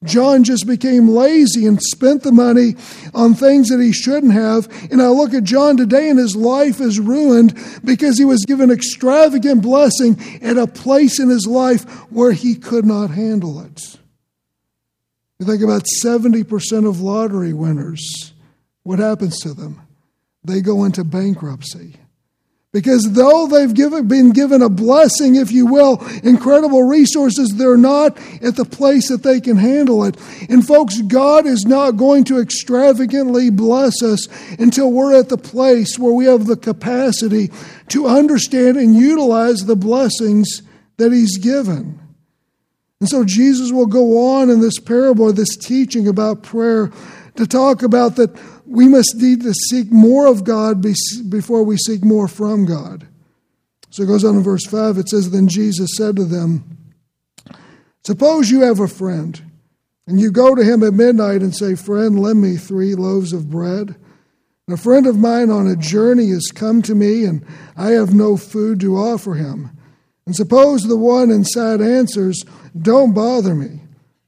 John 0.08 0.44
just 0.44 0.66
became 0.66 1.10
lazy 1.10 1.66
and 1.66 1.82
spent 1.82 2.24
the 2.24 2.32
money 2.32 2.76
on 3.14 3.34
things 3.34 3.70
that 3.70 3.80
he 3.80 3.92
shouldn't 3.92 4.34
have. 4.34 4.68
And 4.92 5.02
I 5.02 5.10
look 5.10 5.34
at 5.34 5.44
John 5.44 5.78
today 5.78 6.10
and 6.10 6.18
his 6.18 6.36
life 6.36 6.80
is 6.80 7.00
ruined 7.00 7.58
because 7.84 8.18
he 8.18 8.26
was 8.26 8.46
given 8.46 8.72
extravagant 8.72 9.62
blessing 9.62 10.18
at 10.42 10.58
a 10.58 10.68
place 10.68 11.20
in 11.20 11.30
his 11.30 11.46
life 11.46 11.84
where 12.12 12.32
he 12.32 12.56
could 12.56 12.86
not 12.86 13.10
handle 13.10 13.60
it. 13.62 13.98
You 15.40 15.46
think 15.46 15.62
about 15.62 15.84
70% 16.04 16.88
of 16.88 17.02
lottery 17.02 17.54
winners. 17.54 18.34
What 18.84 19.00
happens 19.00 19.40
to 19.42 19.54
them? 19.54 19.82
They 20.44 20.62
go 20.62 20.84
into 20.86 21.04
bankruptcy. 21.04 21.98
Because 22.74 23.14
though 23.14 23.48
they've 23.48 23.74
given, 23.74 24.08
been 24.08 24.32
given 24.32 24.62
a 24.62 24.70
blessing, 24.70 25.36
if 25.36 25.52
you 25.52 25.66
will, 25.66 26.06
incredible 26.22 26.84
resources, 26.84 27.50
they're 27.56 27.78
not 27.78 28.18
at 28.42 28.58
the 28.58 28.66
place 28.66 29.08
that 29.08 29.24
they 29.24 29.40
can 29.40 29.56
handle 29.56 30.04
it. 30.04 30.18
And 30.50 30.68
folks, 30.68 31.02
God 31.02 31.46
is 31.46 31.66
not 31.66 31.92
going 31.92 32.26
to 32.26 32.40
extravagantly 32.40 33.50
bless 33.50 34.04
us 34.04 34.28
until 34.60 34.92
we're 34.92 35.18
at 35.18 35.30
the 35.30 35.38
place 35.38 35.98
where 35.98 36.12
we 36.12 36.26
have 36.26 36.46
the 36.46 36.58
capacity 36.58 37.52
to 37.90 38.06
understand 38.06 38.76
and 38.76 38.94
utilize 38.94 39.66
the 39.66 39.78
blessings 39.78 40.62
that 40.98 41.14
He's 41.14 41.38
given. 41.38 41.98
And 43.00 43.08
so 43.08 43.24
Jesus 43.24 43.72
will 43.72 43.86
go 43.86 44.36
on 44.36 44.50
in 44.50 44.60
this 44.60 44.80
parable, 44.80 45.32
this 45.32 45.56
teaching 45.56 46.08
about 46.08 46.44
prayer, 46.44 46.92
to 47.36 47.48
talk 47.48 47.84
about 47.84 48.16
that 48.18 48.38
we 48.68 48.88
must 48.88 49.16
need 49.16 49.42
to 49.44 49.54
seek 49.54 49.92
more 49.92 50.28
of 50.28 50.44
God 50.44 50.82
before 50.82 51.64
we 51.64 51.78
seek 51.78 52.04
more 52.04 52.28
from 52.28 52.66
God. 52.66 53.08
So 53.90 54.04
it 54.04 54.08
goes 54.08 54.26
on 54.26 54.36
in 54.36 54.44
verse 54.44 54.66
5. 54.66 54.98
It 54.98 55.10
says, 55.10 55.32
Then 55.32 55.48
Jesus 55.48 55.92
said 55.96 56.18
to 56.18 56.26
them, 56.26 56.94
Suppose 58.04 58.52
you 58.52 58.62
have 58.62 58.80
a 58.80 58.88
friend, 58.88 59.42
and 60.06 60.20
you 60.20 60.32
go 60.32 60.54
to 60.54 60.64
him 60.64 60.84
at 60.84 60.94
midnight 60.94 61.42
and 61.42 61.56
say, 61.56 61.76
Friend, 61.76 62.20
lend 62.20 62.42
me 62.42 62.58
three 62.58 62.94
loaves 62.94 63.34
of 63.34 63.50
bread. 63.50 63.96
And 64.68 64.78
a 64.78 64.82
friend 64.82 65.08
of 65.08 65.18
mine 65.18 65.50
on 65.50 65.68
a 65.68 65.78
journey 65.78 66.30
has 66.32 66.52
come 66.54 66.82
to 66.84 66.96
me, 66.96 67.24
and 67.24 67.46
I 67.78 67.92
have 67.92 68.14
no 68.14 68.36
food 68.36 68.82
to 68.82 68.98
offer 68.98 69.36
him. 69.36 69.72
And 70.26 70.36
suppose 70.36 70.84
the 70.84 70.98
one 70.98 71.32
inside 71.32 71.80
answers, 71.80 72.44
Don't 72.80 73.14
bother 73.14 73.56
me. 73.56 73.82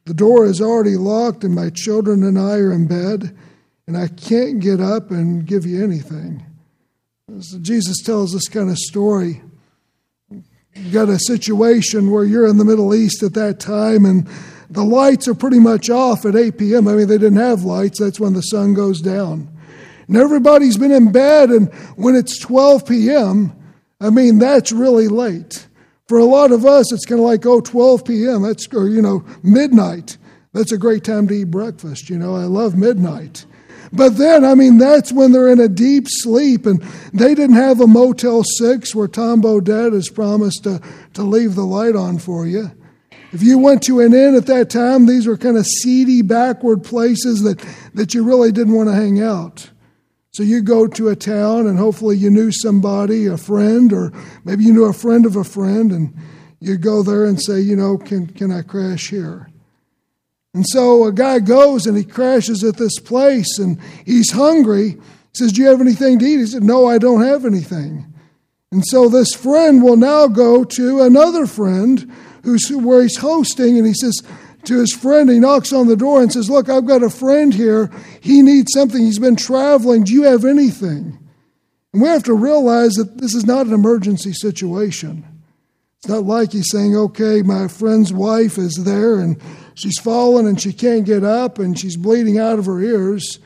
The 0.05 0.13
door 0.13 0.45
is 0.45 0.61
already 0.61 0.95
locked, 0.95 1.43
and 1.43 1.53
my 1.53 1.69
children 1.69 2.23
and 2.23 2.39
I 2.39 2.55
are 2.55 2.71
in 2.71 2.87
bed 2.87 3.37
and 3.89 3.97
I 3.97 4.07
can't 4.07 4.59
get 4.59 4.79
up 4.79 5.09
and 5.09 5.47
give 5.47 5.65
you 5.65 5.83
anything. 5.83 6.45
So 7.39 7.57
Jesus 7.57 8.03
tells 8.03 8.31
this 8.31 8.47
kind 8.47 8.69
of 8.69 8.77
story. 8.77 9.41
You've 10.75 10.93
got 10.93 11.09
a 11.09 11.17
situation 11.17 12.11
where 12.11 12.23
you're 12.23 12.45
in 12.45 12.59
the 12.59 12.65
Middle 12.65 12.93
East 12.93 13.23
at 13.23 13.33
that 13.33 13.59
time, 13.59 14.05
and 14.05 14.27
the 14.69 14.83
lights 14.83 15.27
are 15.27 15.33
pretty 15.33 15.57
much 15.57 15.89
off 15.89 16.23
at 16.27 16.35
8 16.35 16.59
p.m. 16.59 16.87
I 16.87 16.93
mean, 16.93 17.07
they 17.07 17.17
didn't 17.17 17.39
have 17.39 17.63
lights, 17.63 17.99
that's 17.99 18.19
when 18.19 18.33
the 18.33 18.41
sun 18.41 18.75
goes 18.75 19.01
down. 19.01 19.49
And 20.07 20.15
everybody's 20.15 20.77
been 20.77 20.91
in 20.91 21.11
bed, 21.11 21.49
and 21.49 21.73
when 21.95 22.15
it's 22.15 22.37
12 22.37 22.85
p.m., 22.85 23.53
I 23.99 24.11
mean, 24.11 24.37
that's 24.37 24.71
really 24.71 25.07
late. 25.07 25.65
For 26.07 26.19
a 26.19 26.25
lot 26.25 26.51
of 26.51 26.63
us, 26.63 26.93
it's 26.93 27.07
kind 27.07 27.19
of 27.19 27.25
like, 27.25 27.43
oh, 27.47 27.59
12 27.59 28.05
p.m., 28.05 28.43
that's, 28.43 28.67
or, 28.71 28.87
you 28.87 29.01
know, 29.01 29.25
midnight. 29.41 30.19
That's 30.53 30.71
a 30.71 30.77
great 30.77 31.03
time 31.03 31.27
to 31.29 31.33
eat 31.33 31.45
breakfast. 31.45 32.07
You 32.07 32.19
know, 32.19 32.35
I 32.35 32.43
love 32.43 32.75
midnight. 32.75 33.47
But 33.91 34.17
then, 34.17 34.45
I 34.45 34.55
mean, 34.55 34.77
that's 34.77 35.11
when 35.11 35.31
they're 35.31 35.51
in 35.51 35.59
a 35.59 35.67
deep 35.67 36.05
sleep, 36.07 36.65
and 36.65 36.81
they 37.13 37.33
didn't 37.33 37.55
have 37.55 37.81
a 37.81 37.87
Motel 37.87 38.43
6 38.43 38.93
where 38.93 39.07
Tom 39.07 39.41
Bodett 39.41 39.93
has 39.93 40.09
promised 40.09 40.63
to, 40.63 40.81
to 41.13 41.23
leave 41.23 41.55
the 41.55 41.65
light 41.65 41.95
on 41.95 42.19
for 42.19 42.45
you. 42.45 42.71
If 43.31 43.43
you 43.43 43.59
went 43.59 43.83
to 43.83 43.99
an 43.99 44.13
inn 44.13 44.35
at 44.35 44.47
that 44.47 44.69
time, 44.69 45.05
these 45.05 45.27
were 45.27 45.37
kind 45.37 45.57
of 45.57 45.65
seedy, 45.65 46.21
backward 46.21 46.83
places 46.83 47.43
that, 47.43 47.63
that 47.93 48.13
you 48.13 48.23
really 48.23 48.51
didn't 48.51 48.73
want 48.73 48.89
to 48.89 48.95
hang 48.95 49.21
out. 49.21 49.69
So 50.31 50.43
you 50.43 50.61
go 50.61 50.87
to 50.87 51.09
a 51.09 51.15
town, 51.15 51.67
and 51.67 51.77
hopefully 51.77 52.17
you 52.17 52.29
knew 52.29 52.51
somebody, 52.51 53.25
a 53.25 53.37
friend, 53.37 53.91
or 53.91 54.11
maybe 54.45 54.63
you 54.63 54.73
knew 54.73 54.85
a 54.85 54.93
friend 54.93 55.25
of 55.25 55.35
a 55.35 55.43
friend, 55.43 55.91
and 55.91 56.15
you 56.59 56.77
go 56.77 57.03
there 57.03 57.25
and 57.25 57.41
say, 57.41 57.59
you 57.59 57.75
know, 57.75 57.97
can, 57.97 58.27
can 58.27 58.51
I 58.51 58.61
crash 58.61 59.09
here? 59.09 59.49
And 60.53 60.65
so 60.67 61.05
a 61.05 61.13
guy 61.13 61.39
goes 61.39 61.85
and 61.85 61.95
he 61.95 62.03
crashes 62.03 62.63
at 62.63 62.77
this 62.77 62.99
place 62.99 63.59
and 63.59 63.79
he's 64.05 64.31
hungry. 64.31 64.91
He 64.91 64.99
says, 65.33 65.51
Do 65.51 65.61
you 65.61 65.67
have 65.67 65.81
anything 65.81 66.19
to 66.19 66.25
eat? 66.25 66.39
He 66.39 66.45
said, 66.47 66.63
No, 66.63 66.87
I 66.87 66.97
don't 66.97 67.23
have 67.23 67.45
anything. 67.45 68.05
And 68.71 68.85
so 68.85 69.09
this 69.09 69.33
friend 69.33 69.83
will 69.83 69.97
now 69.97 70.27
go 70.27 70.63
to 70.63 71.01
another 71.01 71.45
friend 71.45 72.11
who's 72.43 72.69
where 72.69 73.01
he's 73.01 73.17
hosting, 73.17 73.77
and 73.77 73.85
he 73.85 73.93
says 73.93 74.21
to 74.65 74.79
his 74.79 74.93
friend, 74.93 75.29
he 75.29 75.39
knocks 75.39 75.73
on 75.73 75.87
the 75.87 75.95
door 75.95 76.21
and 76.21 76.31
says, 76.31 76.49
Look, 76.49 76.69
I've 76.69 76.85
got 76.85 77.03
a 77.03 77.09
friend 77.09 77.53
here. 77.53 77.89
He 78.21 78.41
needs 78.41 78.73
something. 78.73 79.01
He's 79.01 79.19
been 79.19 79.35
traveling. 79.35 80.03
Do 80.03 80.13
you 80.13 80.23
have 80.23 80.45
anything? 80.45 81.17
And 81.93 82.01
we 82.01 82.07
have 82.07 82.23
to 82.23 82.33
realize 82.33 82.93
that 82.93 83.17
this 83.17 83.33
is 83.33 83.45
not 83.45 83.65
an 83.65 83.73
emergency 83.73 84.33
situation. 84.33 85.25
It's 85.99 86.07
not 86.07 86.23
like 86.23 86.53
he's 86.53 86.71
saying, 86.71 86.95
Okay, 86.95 87.41
my 87.41 87.67
friend's 87.67 88.13
wife 88.13 88.57
is 88.57 88.83
there 88.83 89.19
and 89.19 89.39
she's 89.75 89.99
fallen 89.99 90.47
and 90.47 90.59
she 90.59 90.71
can't 90.71 91.05
get 91.05 91.23
up 91.23 91.59
and 91.59 91.77
she's 91.77 91.97
bleeding 91.97 92.37
out 92.39 92.57
of 92.57 92.65
her 92.65 92.79
ears. 92.79 93.39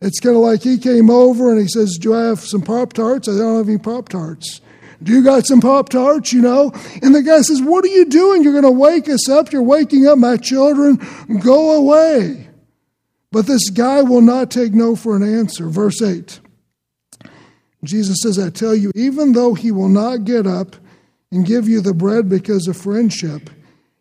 It's 0.00 0.18
kind 0.18 0.34
of 0.34 0.42
like 0.42 0.62
he 0.62 0.78
came 0.78 1.10
over 1.10 1.50
and 1.50 1.60
he 1.60 1.68
says, 1.68 1.98
Do 1.98 2.14
I 2.14 2.24
have 2.24 2.40
some 2.40 2.62
Pop 2.62 2.94
Tarts? 2.94 3.28
I 3.28 3.36
don't 3.36 3.58
have 3.58 3.68
any 3.68 3.78
Pop 3.78 4.08
Tarts. 4.08 4.60
Do 5.02 5.12
you 5.12 5.22
got 5.22 5.46
some 5.46 5.60
Pop 5.60 5.88
Tarts? 5.88 6.32
You 6.32 6.42
know? 6.42 6.72
And 7.02 7.14
the 7.14 7.22
guy 7.22 7.42
says, 7.42 7.62
What 7.62 7.84
are 7.84 7.88
you 7.88 8.06
doing? 8.06 8.42
You're 8.42 8.60
going 8.60 8.64
to 8.64 8.70
wake 8.70 9.08
us 9.08 9.28
up. 9.28 9.52
You're 9.52 9.62
waking 9.62 10.06
up 10.06 10.18
my 10.18 10.36
children. 10.36 10.98
Go 11.42 11.76
away. 11.76 12.48
But 13.30 13.46
this 13.46 13.70
guy 13.70 14.02
will 14.02 14.20
not 14.20 14.50
take 14.50 14.72
no 14.72 14.96
for 14.96 15.14
an 15.16 15.22
answer. 15.22 15.68
Verse 15.68 16.02
8. 16.02 16.40
Jesus 17.84 18.18
says, 18.22 18.38
I 18.38 18.50
tell 18.50 18.74
you, 18.74 18.90
even 18.94 19.32
though 19.32 19.54
he 19.54 19.70
will 19.70 19.88
not 19.88 20.24
get 20.24 20.46
up 20.46 20.76
and 21.32 21.46
give 21.46 21.68
you 21.68 21.80
the 21.80 21.94
bread 21.94 22.28
because 22.28 22.66
of 22.66 22.76
friendship, 22.76 23.50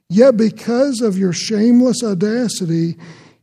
Yet 0.09 0.37
because 0.37 1.01
of 1.01 1.19
your 1.19 1.33
shameless 1.33 2.03
audacity, 2.03 2.97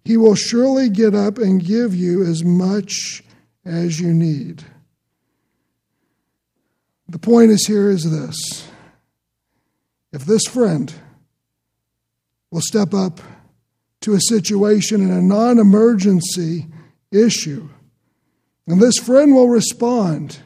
he 0.04 0.16
will 0.16 0.34
surely 0.34 0.90
get 0.90 1.14
up 1.14 1.38
and 1.38 1.64
give 1.64 1.94
you 1.94 2.24
as 2.24 2.44
much 2.44 3.22
as 3.64 4.00
you 4.00 4.12
need. 4.12 4.64
The 7.08 7.20
point 7.20 7.52
is 7.52 7.66
here 7.66 7.88
is 7.88 8.10
this. 8.10 8.68
If 10.12 10.24
this 10.24 10.44
friend 10.44 10.92
will 12.50 12.62
step 12.62 12.92
up 12.92 13.20
to 14.00 14.14
a 14.14 14.20
situation 14.20 15.00
in 15.00 15.10
a 15.10 15.22
non 15.22 15.60
emergency 15.60 16.66
issue, 17.12 17.68
and 18.66 18.80
this 18.80 18.98
friend 18.98 19.34
will 19.34 19.48
respond, 19.48 20.40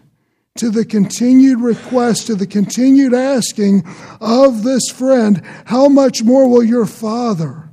to 0.61 0.69
the 0.69 0.85
continued 0.85 1.59
request, 1.61 2.27
to 2.27 2.35
the 2.35 2.47
continued 2.47 3.15
asking 3.15 3.83
of 4.21 4.63
this 4.63 4.91
friend, 4.91 5.43
how 5.65 5.89
much 5.89 6.23
more 6.23 6.49
will 6.49 6.63
your 6.63 6.85
Father, 6.85 7.71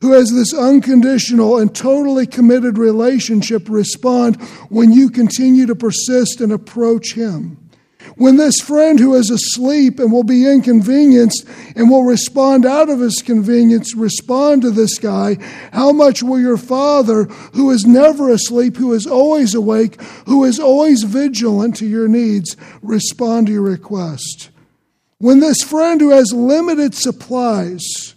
who 0.00 0.12
has 0.12 0.32
this 0.32 0.54
unconditional 0.54 1.58
and 1.58 1.74
totally 1.74 2.26
committed 2.26 2.78
relationship, 2.78 3.68
respond 3.68 4.40
when 4.70 4.92
you 4.92 5.10
continue 5.10 5.66
to 5.66 5.74
persist 5.74 6.40
and 6.40 6.52
approach 6.52 7.12
Him? 7.12 7.65
When 8.16 8.38
this 8.38 8.60
friend 8.62 8.98
who 8.98 9.14
is 9.14 9.28
asleep 9.28 9.98
and 9.98 10.10
will 10.10 10.24
be 10.24 10.50
inconvenienced 10.50 11.46
and 11.76 11.90
will 11.90 12.02
respond 12.02 12.64
out 12.64 12.88
of 12.88 13.00
his 13.00 13.20
convenience, 13.20 13.94
respond 13.94 14.62
to 14.62 14.70
this 14.70 14.98
guy, 14.98 15.36
how 15.72 15.92
much 15.92 16.22
will 16.22 16.40
your 16.40 16.56
father, 16.56 17.24
who 17.24 17.70
is 17.70 17.84
never 17.84 18.30
asleep, 18.30 18.78
who 18.78 18.94
is 18.94 19.06
always 19.06 19.54
awake, 19.54 20.00
who 20.24 20.44
is 20.44 20.58
always 20.58 21.02
vigilant 21.02 21.76
to 21.76 21.86
your 21.86 22.08
needs, 22.08 22.56
respond 22.80 23.48
to 23.48 23.52
your 23.52 23.62
request? 23.62 24.48
When 25.18 25.40
this 25.40 25.62
friend 25.62 26.00
who 26.00 26.10
has 26.10 26.32
limited 26.32 26.94
supplies, 26.94 28.15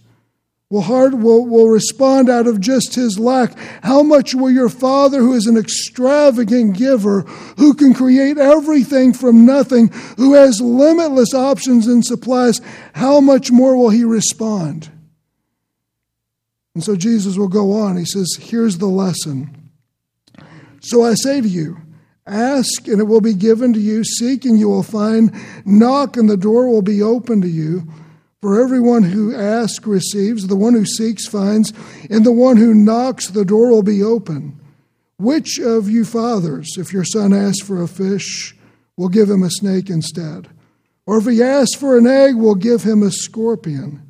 will, 0.70 0.82
hard, 0.82 1.16
will, 1.16 1.48
will 1.48 1.68
respond 1.68 2.30
out 2.30 2.46
of 2.46 2.62
just 2.62 2.94
his 2.94 3.18
lack. 3.18 3.58
How 3.84 4.04
much 4.04 4.36
will 4.36 4.52
your 4.52 4.70
Father, 4.70 5.20
who 5.20 5.34
is 5.34 5.48
an 5.48 5.58
extravagant 5.58 6.78
giver, 6.78 7.22
who 7.58 7.74
can 7.74 7.94
create 7.94 8.38
everything 8.38 9.14
from 9.14 9.46
nothing, 9.46 9.88
who 10.18 10.36
has 10.36 10.62
limitless 10.62 11.34
options 11.34 11.88
and 11.88 12.06
supplies, 12.06 12.62
how 12.94 13.20
much 13.20 13.52
more 13.52 13.76
will 13.76 13.90
he 13.90 14.04
respond? 14.04 14.92
And 16.76 16.84
so 16.84 16.96
Jesus 16.96 17.36
will 17.36 17.48
go 17.48 17.74
on. 17.74 17.98
He 17.98 18.06
says, 18.06 18.38
Here's 18.40 18.78
the 18.78 18.86
lesson. 18.86 19.72
So 20.82 21.04
I 21.04 21.16
say 21.16 21.42
to 21.42 21.48
you, 21.48 21.78
Ask 22.28 22.88
and 22.88 23.02
it 23.02 23.06
will 23.06 23.22
be 23.22 23.34
given 23.34 23.74
to 23.74 23.80
you. 23.80 24.04
Seek 24.04 24.46
and 24.46 24.60
you 24.60 24.70
will 24.70 24.84
find. 24.84 25.34
Knock 25.66 26.16
and 26.16 26.30
the 26.30 26.38
door 26.38 26.70
will 26.70 26.84
be 26.84 27.02
open 27.02 27.42
to 27.42 27.50
you. 27.50 27.92
For 28.42 28.62
everyone 28.62 29.04
who 29.04 29.36
asks 29.36 29.86
receives, 29.86 30.48
the 30.48 30.56
one 30.56 30.74
who 30.74 30.86
seeks 30.86 31.28
finds, 31.28 31.74
and 32.10 32.26
the 32.26 32.32
one 32.32 32.58
who 32.58 32.74
knocks, 32.74 33.28
the 33.28 33.44
door 33.44 33.70
will 33.70 33.84
be 33.84 34.02
open. 34.02 34.58
Which 35.18 35.60
of 35.60 35.90
you 35.90 36.06
fathers, 36.06 36.78
if 36.78 36.94
your 36.94 37.04
son 37.04 37.34
asks 37.34 37.62
for 37.62 37.82
a 37.82 37.88
fish, 37.88 38.56
will 38.96 39.10
give 39.10 39.30
him 39.30 39.44
a 39.44 39.50
snake 39.50 39.90
instead? 39.90 40.48
Or 41.06 41.18
if 41.18 41.26
he 41.26 41.44
asks 41.44 41.76
for 41.76 41.98
an 41.98 42.08
egg, 42.08 42.36
will 42.36 42.56
give 42.56 42.84
him 42.84 43.04
a 43.04 43.12
scorpion? 43.12 44.02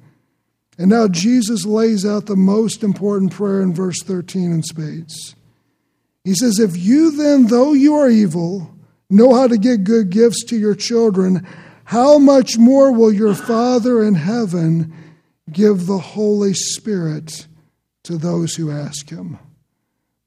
And 0.78 0.90
now 0.90 1.08
Jesus 1.08 1.66
lays 1.66 2.06
out 2.06 2.28
the 2.28 2.36
most 2.36 2.84
important 2.84 3.34
prayer 3.34 3.62
in 3.62 3.74
verse 3.74 4.02
13 4.04 4.52
in 4.52 4.64
spades. 4.64 5.36
He 6.24 6.36
says, 6.36 6.60
If 6.60 6.78
you 6.78 7.12
then, 7.12 7.48
though 7.48 7.74
you 7.74 7.96
are 7.96 8.10
evil, 8.10 8.74
know 9.10 9.34
how 9.34 9.48
to 9.48 9.58
give 9.58 9.84
good 9.84 10.10
gifts 10.10 10.44
to 10.46 10.58
your 10.58 10.76
children, 10.76 11.48
how 11.90 12.20
much 12.20 12.56
more 12.56 12.92
will 12.92 13.12
your 13.12 13.34
Father 13.34 14.04
in 14.04 14.14
heaven 14.14 14.94
give 15.52 15.88
the 15.88 15.98
Holy 15.98 16.54
Spirit 16.54 17.48
to 18.04 18.16
those 18.16 18.56
who 18.56 18.70
ask 18.70 19.10
him? 19.10 19.40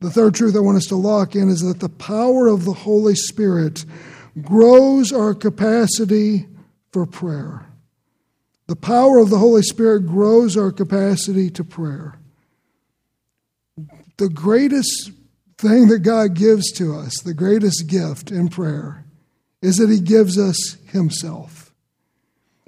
The 0.00 0.10
third 0.10 0.34
truth 0.34 0.56
I 0.56 0.58
want 0.58 0.78
us 0.78 0.86
to 0.86 0.96
lock 0.96 1.36
in 1.36 1.48
is 1.48 1.60
that 1.60 1.78
the 1.78 1.88
power 1.88 2.48
of 2.48 2.64
the 2.64 2.72
Holy 2.72 3.14
Spirit 3.14 3.84
grows 4.42 5.12
our 5.12 5.34
capacity 5.34 6.48
for 6.90 7.06
prayer. 7.06 7.64
The 8.66 8.74
power 8.74 9.18
of 9.18 9.30
the 9.30 9.38
Holy 9.38 9.62
Spirit 9.62 10.08
grows 10.08 10.56
our 10.56 10.72
capacity 10.72 11.48
to 11.50 11.62
prayer. 11.62 12.18
The 14.16 14.28
greatest 14.28 15.12
thing 15.58 15.86
that 15.90 16.00
God 16.00 16.34
gives 16.34 16.72
to 16.72 16.96
us, 16.96 17.22
the 17.22 17.34
greatest 17.34 17.86
gift 17.86 18.32
in 18.32 18.48
prayer, 18.48 19.04
is 19.60 19.76
that 19.76 19.90
He 19.90 20.00
gives 20.00 20.36
us 20.36 20.76
Himself. 20.92 21.74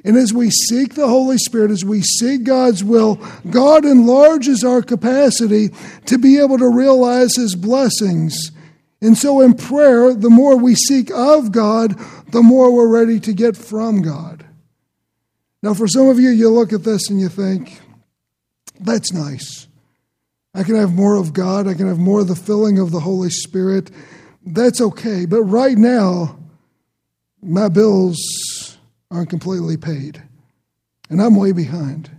And 0.04 0.16
as 0.16 0.34
we 0.34 0.50
seek 0.50 0.94
the 0.94 1.08
Holy 1.08 1.38
Spirit, 1.38 1.70
as 1.70 1.84
we 1.84 2.02
seek 2.02 2.44
God's 2.44 2.84
will, 2.84 3.14
God 3.48 3.86
enlarges 3.86 4.62
our 4.62 4.82
capacity 4.82 5.70
to 6.06 6.18
be 6.18 6.38
able 6.38 6.58
to 6.58 6.68
realize 6.68 7.36
His 7.36 7.56
blessings. 7.56 8.50
And 9.00 9.16
so 9.16 9.40
in 9.40 9.54
prayer, 9.54 10.12
the 10.12 10.28
more 10.30 10.56
we 10.56 10.74
seek 10.74 11.10
of 11.10 11.52
God, 11.52 11.98
the 12.28 12.42
more 12.42 12.70
we're 12.70 12.88
ready 12.88 13.18
to 13.20 13.32
get 13.32 13.56
from 13.56 14.02
God. 14.02 14.44
Now, 15.62 15.72
for 15.72 15.88
some 15.88 16.08
of 16.08 16.20
you, 16.20 16.28
you 16.28 16.50
look 16.50 16.74
at 16.74 16.84
this 16.84 17.08
and 17.08 17.18
you 17.18 17.30
think, 17.30 17.80
that's 18.78 19.12
nice. 19.12 19.66
I 20.54 20.62
can 20.62 20.76
have 20.76 20.92
more 20.92 21.16
of 21.16 21.32
God. 21.32 21.66
I 21.66 21.72
can 21.72 21.88
have 21.88 21.98
more 21.98 22.20
of 22.20 22.28
the 22.28 22.36
filling 22.36 22.78
of 22.78 22.90
the 22.90 23.00
Holy 23.00 23.30
Spirit. 23.30 23.90
That's 24.44 24.80
okay. 24.80 25.24
But 25.24 25.42
right 25.42 25.78
now, 25.78 26.38
my 27.44 27.68
bills 27.68 28.78
aren't 29.10 29.30
completely 29.30 29.76
paid, 29.76 30.22
and 31.08 31.20
I'm 31.20 31.36
way 31.36 31.52
behind. 31.52 32.10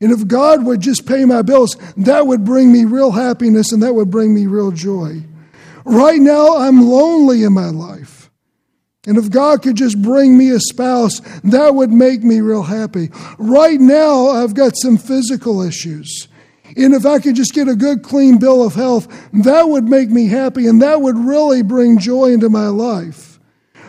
And 0.00 0.12
if 0.12 0.26
God 0.26 0.64
would 0.66 0.80
just 0.80 1.06
pay 1.06 1.24
my 1.24 1.42
bills, 1.42 1.76
that 1.96 2.26
would 2.26 2.44
bring 2.44 2.72
me 2.72 2.84
real 2.84 3.12
happiness 3.12 3.72
and 3.72 3.82
that 3.82 3.94
would 3.94 4.10
bring 4.10 4.34
me 4.34 4.46
real 4.46 4.70
joy. 4.70 5.22
Right 5.84 6.20
now, 6.20 6.58
I'm 6.58 6.82
lonely 6.82 7.42
in 7.42 7.52
my 7.52 7.68
life. 7.68 8.30
And 9.06 9.18
if 9.18 9.30
God 9.30 9.62
could 9.62 9.76
just 9.76 10.00
bring 10.00 10.36
me 10.36 10.50
a 10.50 10.60
spouse, 10.60 11.20
that 11.44 11.74
would 11.74 11.90
make 11.90 12.22
me 12.22 12.40
real 12.40 12.62
happy. 12.62 13.10
Right 13.38 13.78
now, 13.78 14.28
I've 14.28 14.54
got 14.54 14.72
some 14.76 14.96
physical 14.96 15.62
issues. 15.62 16.28
And 16.76 16.94
if 16.94 17.04
I 17.06 17.18
could 17.18 17.36
just 17.36 17.54
get 17.54 17.68
a 17.68 17.76
good, 17.76 18.02
clean 18.02 18.38
bill 18.38 18.62
of 18.62 18.74
health, 18.74 19.06
that 19.32 19.68
would 19.68 19.84
make 19.84 20.10
me 20.10 20.26
happy 20.28 20.66
and 20.66 20.82
that 20.82 21.02
would 21.02 21.16
really 21.16 21.62
bring 21.62 21.98
joy 21.98 22.32
into 22.32 22.48
my 22.48 22.68
life. 22.68 23.33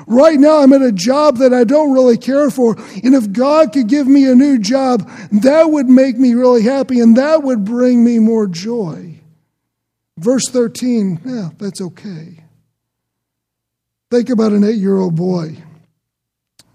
Right 0.08 0.40
now, 0.40 0.60
I'm 0.60 0.74
at 0.74 0.82
a 0.82 0.92
job 0.92 1.38
that 1.38 1.54
I 1.54 1.64
don't 1.64 1.94
really 1.94 2.18
care 2.18 2.50
for. 2.50 2.76
And 3.04 3.16
if 3.16 3.32
God 3.32 3.74
could 3.74 3.88
give 3.88 4.08
me 4.08 4.30
a 4.30 4.36
new 4.36 4.60
job, 4.60 5.10
that 5.32 5.72
would 5.72 5.88
make 5.88 6.18
me 6.18 6.34
really 6.34 6.62
happy 6.62 7.00
and 7.00 7.18
that 7.18 7.44
would 7.44 7.66
bring 7.66 8.04
me 8.04 8.20
more 8.20 8.48
joy. 8.48 9.20
Verse 10.18 10.48
13, 10.50 11.22
yeah, 11.26 11.50
that's 11.58 11.82
okay. 11.82 12.40
Think 14.12 14.30
about 14.30 14.52
an 14.52 14.64
eight 14.64 14.78
year 14.78 14.98
old 14.98 15.16
boy. 15.16 15.58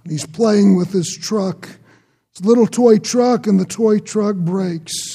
He's 0.08 0.26
playing 0.26 0.76
with 0.76 0.92
his 0.92 1.16
truck, 1.16 1.68
his 2.34 2.44
little 2.44 2.66
toy 2.66 2.98
truck, 2.98 3.46
and 3.46 3.60
the 3.60 3.64
toy 3.64 3.98
truck 3.98 4.36
breaks. 4.36 5.09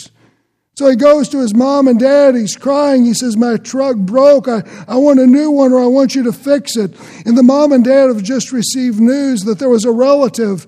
So 0.75 0.89
he 0.89 0.97
goes 0.97 1.29
to 1.29 1.39
his 1.39 1.55
mom 1.55 1.87
and 1.87 1.97
dad. 1.97 2.35
He's 2.35 2.57
crying. 2.57 3.05
He 3.05 3.13
says, 3.13 3.37
My 3.37 3.55
truck 3.55 3.95
broke. 3.95 4.47
I, 4.49 4.61
I 4.87 4.97
want 4.97 5.19
a 5.19 5.25
new 5.25 5.49
one 5.49 5.71
or 5.71 5.81
I 5.81 5.87
want 5.87 6.15
you 6.15 6.23
to 6.23 6.33
fix 6.33 6.75
it. 6.75 6.93
And 7.25 7.37
the 7.37 7.43
mom 7.43 7.71
and 7.71 7.83
dad 7.83 8.07
have 8.07 8.23
just 8.23 8.51
received 8.51 8.99
news 8.99 9.41
that 9.41 9.57
there 9.57 9.69
was 9.69 9.85
a 9.85 9.91
relative 9.91 10.67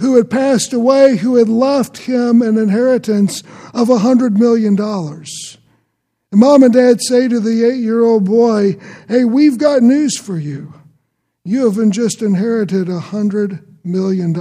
who 0.00 0.16
had 0.16 0.30
passed 0.30 0.72
away 0.72 1.16
who 1.16 1.36
had 1.36 1.48
left 1.48 1.98
him 1.98 2.42
an 2.42 2.58
inheritance 2.58 3.42
of 3.72 3.90
a 3.90 3.98
$100 3.98 4.36
million. 4.36 4.78
And 4.80 6.40
mom 6.40 6.62
and 6.62 6.72
dad 6.72 7.00
say 7.02 7.28
to 7.28 7.38
the 7.38 7.64
eight 7.64 7.80
year 7.80 8.02
old 8.02 8.24
boy, 8.24 8.78
Hey, 9.08 9.24
we've 9.24 9.58
got 9.58 9.82
news 9.82 10.16
for 10.16 10.38
you. 10.38 10.72
You 11.44 11.70
have 11.70 11.90
just 11.90 12.22
inherited 12.22 12.88
a 12.88 12.98
$100 12.98 13.62
million. 13.84 14.34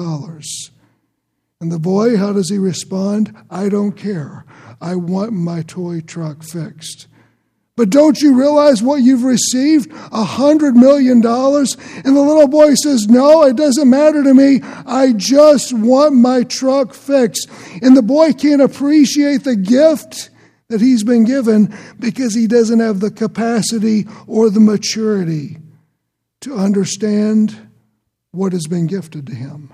And 1.59 1.71
the 1.71 1.79
boy, 1.79 2.17
how 2.17 2.31
does 2.31 2.49
he 2.49 2.57
respond? 2.57 3.35
I 3.49 3.67
don't 3.67 3.91
care. 3.91 4.45
I 4.83 4.95
want 4.95 5.31
my 5.31 5.61
toy 5.61 6.01
truck 6.01 6.43
fixed. 6.43 7.07
But 7.77 7.89
don't 7.89 8.21
you 8.21 8.37
realize 8.37 8.83
what 8.83 9.01
you've 9.01 9.23
received? 9.23 9.91
A 10.11 10.25
hundred 10.25 10.75
million 10.75 11.21
dollars? 11.21 11.75
And 12.03 12.15
the 12.17 12.21
little 12.21 12.49
boy 12.49 12.75
says, 12.75 13.07
No, 13.07 13.43
it 13.45 13.55
doesn't 13.55 13.89
matter 13.89 14.21
to 14.23 14.33
me. 14.33 14.59
I 14.85 15.13
just 15.13 15.73
want 15.73 16.15
my 16.15 16.43
truck 16.43 16.93
fixed. 16.93 17.49
And 17.81 17.95
the 17.95 18.03
boy 18.03 18.33
can't 18.33 18.61
appreciate 18.61 19.43
the 19.43 19.55
gift 19.55 20.29
that 20.67 20.81
he's 20.81 21.03
been 21.03 21.23
given 21.23 21.73
because 21.97 22.35
he 22.35 22.45
doesn't 22.45 22.79
have 22.79 22.99
the 22.99 23.11
capacity 23.11 24.05
or 24.27 24.49
the 24.49 24.59
maturity 24.59 25.57
to 26.41 26.55
understand 26.55 27.71
what 28.31 28.51
has 28.51 28.67
been 28.67 28.87
gifted 28.87 29.27
to 29.27 29.33
him. 29.35 29.73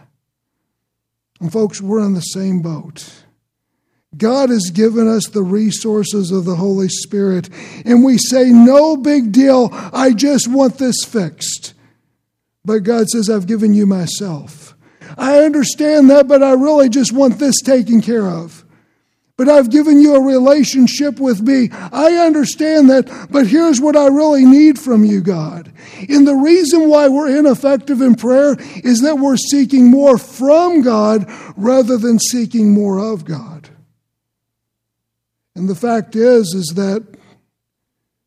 And 1.41 1.52
folks, 1.52 1.82
we're 1.82 2.06
in 2.06 2.13
the 2.13 2.22
same 2.22 2.62
boat. 2.62 3.24
God 4.17 4.50
has 4.50 4.72
given 4.74 5.08
us 5.08 5.28
the 5.28 5.43
resources 5.43 6.32
of 6.32 6.45
the 6.45 6.56
Holy 6.56 6.89
Spirit, 6.89 7.50
and 7.86 8.04
we 8.04 8.17
say, 8.17 8.50
No 8.50 8.98
big 8.98 9.32
deal, 9.32 9.69
I 9.72 10.13
just 10.13 10.48
want 10.48 10.78
this 10.78 11.04
fixed. 11.06 11.74
But 12.65 12.84
God 12.84 13.08
says, 13.10 13.30
I've 13.30 13.48
given 13.48 13.74
you 13.74 13.86
myself. 13.86 14.76
I 15.17 15.39
understand 15.39 16.10
that, 16.10 16.28
but 16.28 16.43
I 16.43 16.54
really 16.54 16.89
just 16.89 17.12
want 17.12 17.39
this 17.39 17.62
taken 17.62 18.02
care 18.02 18.28
of. 18.28 18.65
But 19.38 19.48
I've 19.48 19.69
given 19.69 20.02
you 20.02 20.15
a 20.15 20.22
relationship 20.22 21.19
with 21.19 21.41
me. 21.41 21.69
I 21.72 22.17
understand 22.17 22.89
that, 22.89 23.28
but 23.32 23.48
here's 23.48 23.80
what 23.80 23.95
I 23.95 24.08
really 24.08 24.43
need 24.45 24.78
from 24.78 25.06
you, 25.06 25.22
God. 25.22 25.72
And 26.10 26.28
the 26.28 26.36
reason 26.36 26.89
why 26.89 27.08
we're 27.08 27.38
ineffective 27.38 28.02
in 28.02 28.15
prayer 28.15 28.58
is 28.84 29.02
that 29.02 29.17
we're 29.17 29.38
seeking 29.38 29.89
more 29.89 30.17
from 30.17 30.82
God 30.82 31.26
rather 31.56 31.98
than 31.98 32.19
seeking 32.19 32.74
more 32.74 33.00
of 33.00 33.24
God. 33.24 33.59
And 35.60 35.67
the 35.67 35.76
fact 35.76 36.15
is, 36.15 36.54
is 36.54 36.74
that 36.76 37.06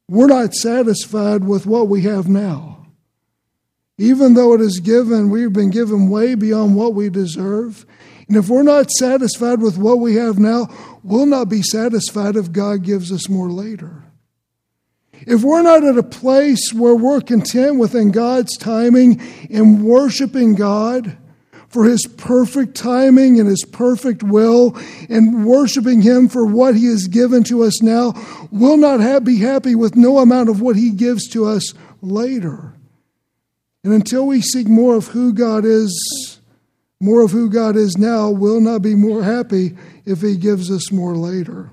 we're 0.07 0.27
not 0.27 0.53
satisfied 0.53 1.45
with 1.45 1.65
what 1.65 1.89
we 1.89 2.03
have 2.03 2.29
now. 2.29 2.89
Even 3.97 4.35
though 4.35 4.53
it 4.53 4.61
is 4.61 4.81
given, 4.81 5.31
we've 5.31 5.53
been 5.53 5.71
given 5.71 6.11
way 6.11 6.35
beyond 6.35 6.77
what 6.77 6.93
we 6.93 7.09
deserve. 7.09 7.87
And 8.29 8.37
if 8.37 8.51
we're 8.51 8.63
not 8.63 8.91
satisfied 8.91 9.63
with 9.63 9.79
what 9.79 9.99
we 9.99 10.17
have 10.17 10.39
now, 10.39 10.69
we'll 11.03 11.25
not 11.25 11.49
be 11.49 11.63
satisfied 11.63 12.37
if 12.37 12.53
God 12.53 12.83
gives 12.83 13.11
us 13.11 13.31
more 13.31 13.51
later. 13.51 14.05
if 15.13 15.43
we're 15.43 15.63
not 15.63 15.85
at 15.85 15.97
a 15.97 16.03
place 16.03 16.73
where 16.75 16.95
we're 16.95 17.23
content 17.23 17.79
within 17.79 18.11
God's 18.11 18.59
timing 18.59 19.23
and 19.51 19.83
worshiping 19.83 20.55
God 20.55 21.17
for 21.73 21.85
His 21.85 22.07
perfect 22.07 22.77
timing 22.77 23.41
and 23.41 23.49
His 23.49 23.65
perfect 23.65 24.23
will 24.23 24.77
and 25.09 25.47
worshiping 25.47 26.03
Him 26.03 26.29
for 26.29 26.45
what 26.45 26.75
He 26.77 26.87
has 26.87 27.09
given 27.09 27.43
to 27.45 27.63
us 27.63 27.83
now, 27.83 28.13
we'll 28.51 28.77
not 28.77 29.01
have, 29.01 29.25
be 29.25 29.39
happy 29.39 29.75
with 29.75 29.97
no 29.97 30.19
amount 30.19 30.51
of 30.51 30.61
what 30.61 30.77
He 30.77 30.91
gives 30.91 31.29
to 31.31 31.47
us 31.47 31.73
later. 32.03 32.75
And 33.85 33.93
until 33.93 34.27
we 34.27 34.41
seek 34.41 34.69
more 34.69 34.95
of 34.95 35.09
who 35.09 35.33
God 35.33 35.65
is, 35.65 36.39
more 37.01 37.23
of 37.23 37.33
who 37.33 37.51
God 37.51 37.75
is 37.75 37.97
now, 37.97 38.31
we'll 38.31 38.61
not 38.61 38.83
be 38.83 38.95
more 38.95 39.23
happy 39.23 39.77
if 40.05 40.21
He 40.21 40.37
gives 40.37 40.71
us 40.71 40.93
more 40.93 41.17
later. 41.17 41.71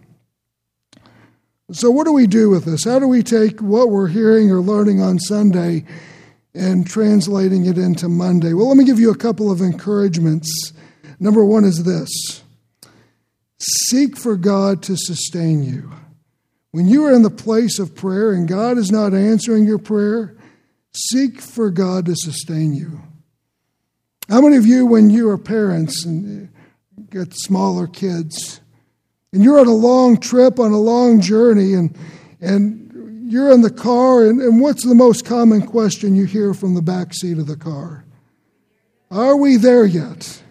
So, 1.71 1.91
what 1.91 2.05
do 2.05 2.13
we 2.13 2.25
do 2.25 2.49
with 2.49 2.65
this? 2.65 2.85
How 2.85 2.97
do 2.97 3.07
we 3.07 3.21
take 3.21 3.61
what 3.61 3.91
we're 3.91 4.07
hearing 4.07 4.49
or 4.49 4.59
learning 4.59 5.01
on 5.01 5.19
Sunday 5.19 5.85
and 6.53 6.87
translating 6.87 7.65
it 7.65 7.77
into 7.77 8.09
Monday? 8.09 8.53
Well, 8.53 8.67
let 8.67 8.77
me 8.77 8.85
give 8.85 8.99
you 8.99 9.11
a 9.11 9.17
couple 9.17 9.51
of 9.51 9.61
encouragements. 9.61 10.73
Number 11.19 11.43
one 11.43 11.65
is 11.65 11.83
this 11.83 12.43
seek 13.59 14.17
for 14.17 14.35
God 14.37 14.81
to 14.83 14.95
sustain 14.95 15.63
you. 15.63 15.91
When 16.71 16.87
you 16.87 17.05
are 17.05 17.13
in 17.13 17.23
the 17.23 17.29
place 17.29 17.79
of 17.79 17.95
prayer 17.95 18.31
and 18.31 18.47
God 18.47 18.77
is 18.77 18.91
not 18.91 19.13
answering 19.13 19.65
your 19.65 19.79
prayer, 19.79 20.37
seek 20.93 21.41
for 21.41 21.69
God 21.69 22.05
to 22.05 22.15
sustain 22.15 22.73
you. 22.73 23.01
How 24.29 24.41
many 24.41 24.57
of 24.57 24.65
you, 24.65 24.85
when 24.85 25.09
you 25.09 25.29
are 25.29 25.37
parents 25.37 26.05
and 26.05 26.49
get 27.09 27.33
smaller 27.33 27.87
kids, 27.87 28.61
and 29.33 29.43
you're 29.43 29.59
on 29.59 29.67
a 29.67 29.73
long 29.73 30.19
trip, 30.19 30.59
on 30.59 30.71
a 30.71 30.79
long 30.79 31.21
journey, 31.21 31.73
and, 31.73 31.97
and 32.39 32.88
you're 33.29 33.51
in 33.51 33.61
the 33.61 33.69
car, 33.69 34.25
and, 34.25 34.41
and 34.41 34.59
what's 34.59 34.83
the 34.83 34.95
most 34.95 35.23
common 35.23 35.61
question 35.61 36.15
you 36.15 36.25
hear 36.25 36.55
from 36.55 36.73
the 36.73 36.81
back 36.81 37.13
seat 37.13 37.37
of 37.37 37.45
the 37.45 37.55
car? 37.55 38.03
Are 39.11 39.37
we 39.37 39.55
there 39.55 39.85
yet? 39.85 40.41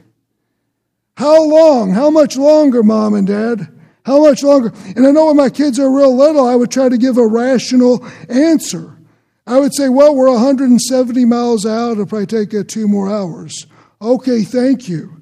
How 1.17 1.43
long? 1.43 1.91
How 1.91 2.09
much 2.09 2.37
longer, 2.37 2.85
mom 2.85 3.14
and 3.14 3.27
dad? 3.27 3.69
How 4.07 4.23
much 4.23 4.45
longer? 4.45 4.73
And 4.95 5.07
I 5.07 5.11
know 5.11 5.27
when 5.27 5.37
my 5.37 5.51
kids 5.51 5.81
are 5.81 5.91
real 5.91 6.17
little, 6.17 6.47
I 6.47 6.55
would 6.55 6.71
try 6.71 6.88
to 6.88 6.97
give 6.97 7.19
a 7.19 7.27
rational 7.27 8.07
answer. 8.29 8.97
I 9.45 9.59
would 9.59 9.75
say, 9.75 9.88
well, 9.88 10.14
we're 10.14 10.31
170 10.31 11.25
miles 11.25 11.67
out. 11.67 11.93
It'll 11.93 12.07
probably 12.07 12.27
take 12.27 12.55
uh, 12.55 12.62
two 12.67 12.87
more 12.87 13.11
hours. 13.11 13.67
Okay, 14.01 14.45
thank 14.45 14.88
you. 14.88 15.21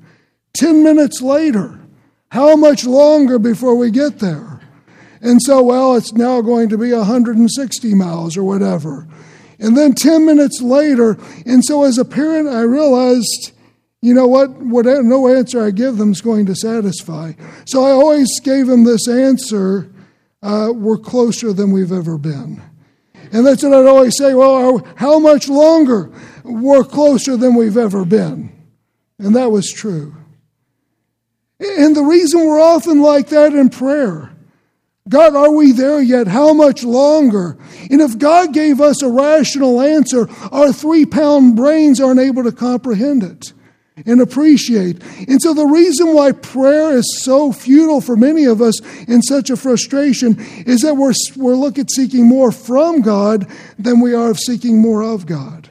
10 0.53 0.83
minutes 0.83 1.23
later, 1.23 1.81
how 2.31 2.55
much 2.55 2.85
longer 2.85 3.39
before 3.39 3.77
we 3.77 3.91
get 3.91 4.19
there? 4.19 4.56
And 5.27 5.43
so, 5.43 5.61
well, 5.61 5.97
it's 5.97 6.13
now 6.13 6.41
going 6.41 6.69
to 6.69 6.79
be 6.79 6.93
160 6.93 7.95
miles 7.95 8.37
or 8.37 8.45
whatever. 8.45 9.09
And 9.59 9.77
then 9.77 9.93
10 9.93 10.25
minutes 10.25 10.63
later, 10.63 11.19
and 11.45 11.65
so 11.65 11.83
as 11.83 11.99
a 11.99 12.05
parent, 12.05 12.49
I 12.49 12.61
realized, 12.61 13.51
you 14.01 14.15
know 14.15 14.29
what, 14.29 14.51
what 14.53 14.87
no 14.87 15.27
answer 15.27 15.65
I 15.65 15.73
give 15.73 15.97
them 15.97 16.13
is 16.13 16.21
going 16.21 16.47
to 16.47 16.55
satisfy. 16.55 17.33
So 17.65 17.83
I 17.83 17.91
always 17.91 18.39
gave 18.39 18.69
them 18.69 18.85
this 18.85 19.09
answer 19.09 19.91
uh, 20.45 20.71
we're 20.73 20.97
closer 20.97 21.53
than 21.53 21.73
we've 21.73 21.91
ever 21.91 22.19
been. 22.19 22.63
And 23.33 23.45
that's 23.45 23.65
what 23.65 23.75
I'd 23.75 23.87
always 23.87 24.17
say, 24.17 24.33
well, 24.33 24.87
how 24.95 25.19
much 25.19 25.49
longer? 25.49 26.13
We're 26.45 26.85
closer 26.85 27.37
than 27.37 27.57
we've 27.57 27.77
ever 27.77 28.05
been. 28.05 28.53
And 29.19 29.35
that 29.35 29.51
was 29.51 29.73
true. 29.73 30.15
And 31.59 31.97
the 31.97 32.05
reason 32.05 32.47
we're 32.47 32.61
often 32.61 33.03
like 33.03 33.31
that 33.31 33.55
in 33.55 33.71
prayer 33.71 34.31
God, 35.09 35.37
are 35.37 35.53
we 35.53 35.73
there 35.73 36.01
yet? 36.01 36.27
How 36.27 36.53
much 36.53 36.83
longer? 36.83 37.57
And 37.91 38.01
if 38.01 38.19
God 38.19 38.53
gave 38.53 38.81
us 38.81 39.03
a 39.03 39.09
rational 39.09 39.81
answer, 39.81 40.29
our 40.51 40.73
three 40.73 41.07
pound 41.07 41.55
brains 41.55 42.01
aren't 42.01 42.21
able 42.21 42.43
to 42.43 42.53
comprehend 42.53 43.23
it 43.23 43.53
and 44.05 44.21
appreciate. 44.21 45.03
And 45.29 45.41
so 45.41 45.55
the 45.55 45.65
reason 45.67 46.13
why 46.13 46.33
prayer 46.33 46.97
is 46.97 47.23
so 47.23 47.53
futile 47.53 48.01
for 48.01 48.17
many 48.17 48.45
of 48.45 48.61
us 48.61 48.81
and 49.07 49.25
such 49.25 49.49
a 49.49 49.57
frustration 49.57 50.37
is 50.67 50.81
that 50.81 50.95
we're, 50.95 51.15
we're 51.37 51.55
looking 51.55 51.83
at 51.83 51.91
seeking 51.91 52.27
more 52.27 52.53
from 52.53 53.01
God 53.01 53.51
than 53.79 54.01
we 54.01 54.13
are 54.13 54.31
of 54.31 54.39
seeking 54.39 54.83
more 54.83 55.03
of 55.03 55.25
God. 55.25 55.66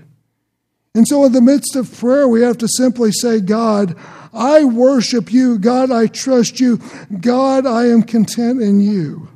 And 0.95 1.07
so 1.07 1.25
in 1.25 1.33
the 1.33 1.41
midst 1.41 1.75
of 1.75 1.93
prayer, 1.95 2.27
we 2.27 2.41
have 2.41 2.57
to 2.59 2.67
simply 2.67 3.11
say, 3.11 3.41
God, 3.41 3.95
I 4.33 4.63
worship 4.63 5.31
you. 5.31 5.59
God, 5.59 5.91
I 5.91 6.07
trust 6.07 6.59
you. 6.59 6.77
God, 7.19 7.67
I 7.67 7.87
am 7.87 8.01
content 8.01 8.61
in 8.61 8.79
you. 8.79 9.27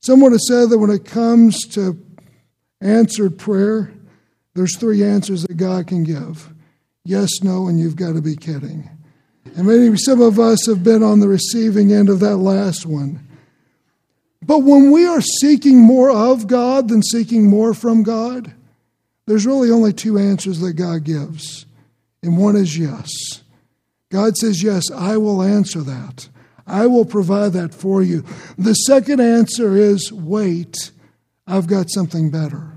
Someone 0.00 0.32
has 0.32 0.46
said 0.48 0.70
that 0.70 0.78
when 0.78 0.90
it 0.90 1.04
comes 1.04 1.60
to 1.72 2.00
answered 2.80 3.38
prayer, 3.38 3.92
there's 4.54 4.76
three 4.76 5.02
answers 5.02 5.42
that 5.42 5.56
God 5.56 5.88
can 5.88 6.04
give 6.04 6.50
yes, 7.04 7.42
no, 7.42 7.68
and 7.68 7.78
you've 7.78 7.96
got 7.96 8.14
to 8.14 8.22
be 8.22 8.34
kidding. 8.34 8.88
And 9.56 9.66
maybe 9.66 9.96
some 9.96 10.20
of 10.20 10.40
us 10.40 10.66
have 10.66 10.82
been 10.82 11.02
on 11.02 11.20
the 11.20 11.28
receiving 11.28 11.92
end 11.92 12.08
of 12.08 12.20
that 12.20 12.38
last 12.38 12.86
one. 12.86 13.20
But 14.42 14.60
when 14.60 14.90
we 14.90 15.06
are 15.06 15.20
seeking 15.20 15.78
more 15.78 16.10
of 16.10 16.46
God 16.46 16.88
than 16.88 17.02
seeking 17.02 17.48
more 17.48 17.74
from 17.74 18.02
God, 18.02 18.54
there's 19.26 19.46
really 19.46 19.70
only 19.70 19.92
two 19.92 20.18
answers 20.18 20.60
that 20.60 20.74
God 20.74 21.04
gives. 21.04 21.66
And 22.22 22.38
one 22.38 22.56
is 22.56 22.76
yes. 22.78 23.08
God 24.10 24.36
says, 24.36 24.62
Yes, 24.62 24.90
I 24.90 25.16
will 25.16 25.42
answer 25.42 25.80
that. 25.82 26.28
I 26.66 26.86
will 26.86 27.04
provide 27.04 27.52
that 27.52 27.74
for 27.74 28.02
you. 28.02 28.24
The 28.56 28.74
second 28.74 29.20
answer 29.20 29.76
is 29.76 30.12
wait, 30.12 30.92
I've 31.46 31.66
got 31.66 31.90
something 31.90 32.30
better. 32.30 32.74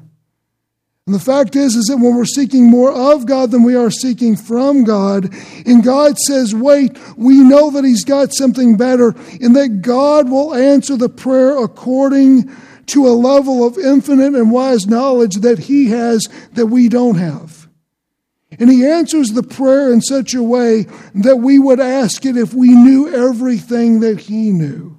And 1.05 1.15
the 1.15 1.19
fact 1.19 1.55
is, 1.55 1.73
is 1.75 1.85
that 1.85 1.97
when 1.97 2.17
we're 2.17 2.25
seeking 2.25 2.69
more 2.69 2.91
of 2.91 3.25
God 3.25 3.51
than 3.51 3.63
we 3.63 3.75
are 3.75 3.89
seeking 3.89 4.35
from 4.35 4.83
God, 4.83 5.33
and 5.65 5.81
God 5.81 6.17
says, 6.17 6.53
wait, 6.53 6.97
we 7.15 7.39
know 7.39 7.71
that 7.71 7.85
He's 7.85 8.03
got 8.03 8.33
something 8.33 8.75
better, 8.75 9.15
and 9.39 9.55
that 9.55 9.81
God 9.81 10.29
will 10.29 10.53
answer 10.53 10.97
the 10.97 11.07
prayer 11.07 11.57
according 11.63 12.51
to 12.87 13.07
a 13.07 13.09
level 13.09 13.65
of 13.65 13.77
infinite 13.77 14.33
and 14.33 14.51
wise 14.51 14.87
knowledge 14.87 15.37
that 15.37 15.59
He 15.59 15.87
has 15.89 16.27
that 16.53 16.67
we 16.67 16.89
don't 16.89 17.15
have. 17.15 17.67
And 18.59 18.71
he 18.71 18.85
answers 18.85 19.31
the 19.31 19.43
prayer 19.43 19.91
in 19.91 20.01
such 20.01 20.33
a 20.33 20.41
way 20.41 20.83
that 21.13 21.37
we 21.37 21.59
would 21.59 21.79
ask 21.79 22.25
it 22.25 22.37
if 22.37 22.53
we 22.53 22.69
knew 22.69 23.13
everything 23.13 23.99
that 23.99 24.21
he 24.21 24.51
knew. 24.51 24.97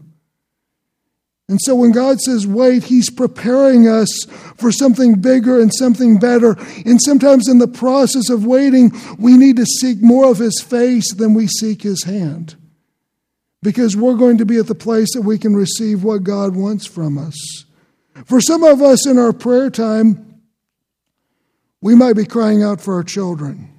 And 1.48 1.58
so 1.62 1.74
when 1.74 1.92
God 1.92 2.20
says 2.20 2.46
wait, 2.46 2.84
he's 2.84 3.08
preparing 3.08 3.88
us 3.88 4.26
for 4.58 4.70
something 4.70 5.14
bigger 5.14 5.60
and 5.60 5.72
something 5.74 6.18
better. 6.18 6.56
And 6.84 7.00
sometimes 7.00 7.48
in 7.48 7.58
the 7.58 7.66
process 7.66 8.28
of 8.28 8.44
waiting, 8.44 8.92
we 9.18 9.36
need 9.38 9.56
to 9.56 9.64
seek 9.64 10.02
more 10.02 10.30
of 10.30 10.38
his 10.38 10.60
face 10.60 11.14
than 11.14 11.32
we 11.32 11.46
seek 11.46 11.82
his 11.82 12.04
hand. 12.04 12.54
Because 13.62 13.96
we're 13.96 14.14
going 14.14 14.38
to 14.38 14.44
be 14.44 14.58
at 14.58 14.66
the 14.66 14.74
place 14.74 15.14
that 15.14 15.22
we 15.22 15.38
can 15.38 15.56
receive 15.56 16.04
what 16.04 16.22
God 16.22 16.54
wants 16.54 16.86
from 16.86 17.16
us. 17.16 17.64
For 18.24 18.40
some 18.40 18.64
of 18.64 18.82
us 18.82 19.06
in 19.06 19.18
our 19.18 19.32
prayer 19.32 19.70
time, 19.70 20.40
we 21.80 21.94
might 21.94 22.16
be 22.16 22.24
crying 22.24 22.62
out 22.62 22.80
for 22.80 22.94
our 22.94 23.04
children. 23.04 23.70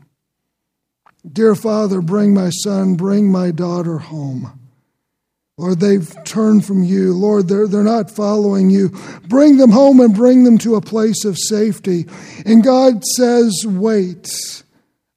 Dear 1.30 1.56
Father, 1.56 2.02
bring 2.02 2.34
my 2.34 2.50
son, 2.50 2.96
bring 2.96 3.32
my 3.32 3.52
daughter 3.52 3.98
home. 3.98 4.60
Lord, 5.58 5.82
they've 5.82 6.24
turned 6.24 6.66
from 6.66 6.84
you. 6.84 7.14
Lord, 7.14 7.50
they're, 7.50 7.68
they're 7.68 7.84
not 7.84 8.10
following 8.10 8.70
you. 8.70 8.90
Bring 9.28 9.58
them 9.58 9.72
home 9.72 10.00
and 10.00 10.16
bring 10.16 10.46
them 10.46 10.58
to 10.60 10.76
a 10.76 10.82
place 10.82 11.26
of 11.26 11.38
safety. 11.38 12.06
And 12.46 12.64
God 12.64 13.04
says, 13.04 13.66
Wait, 13.68 14.64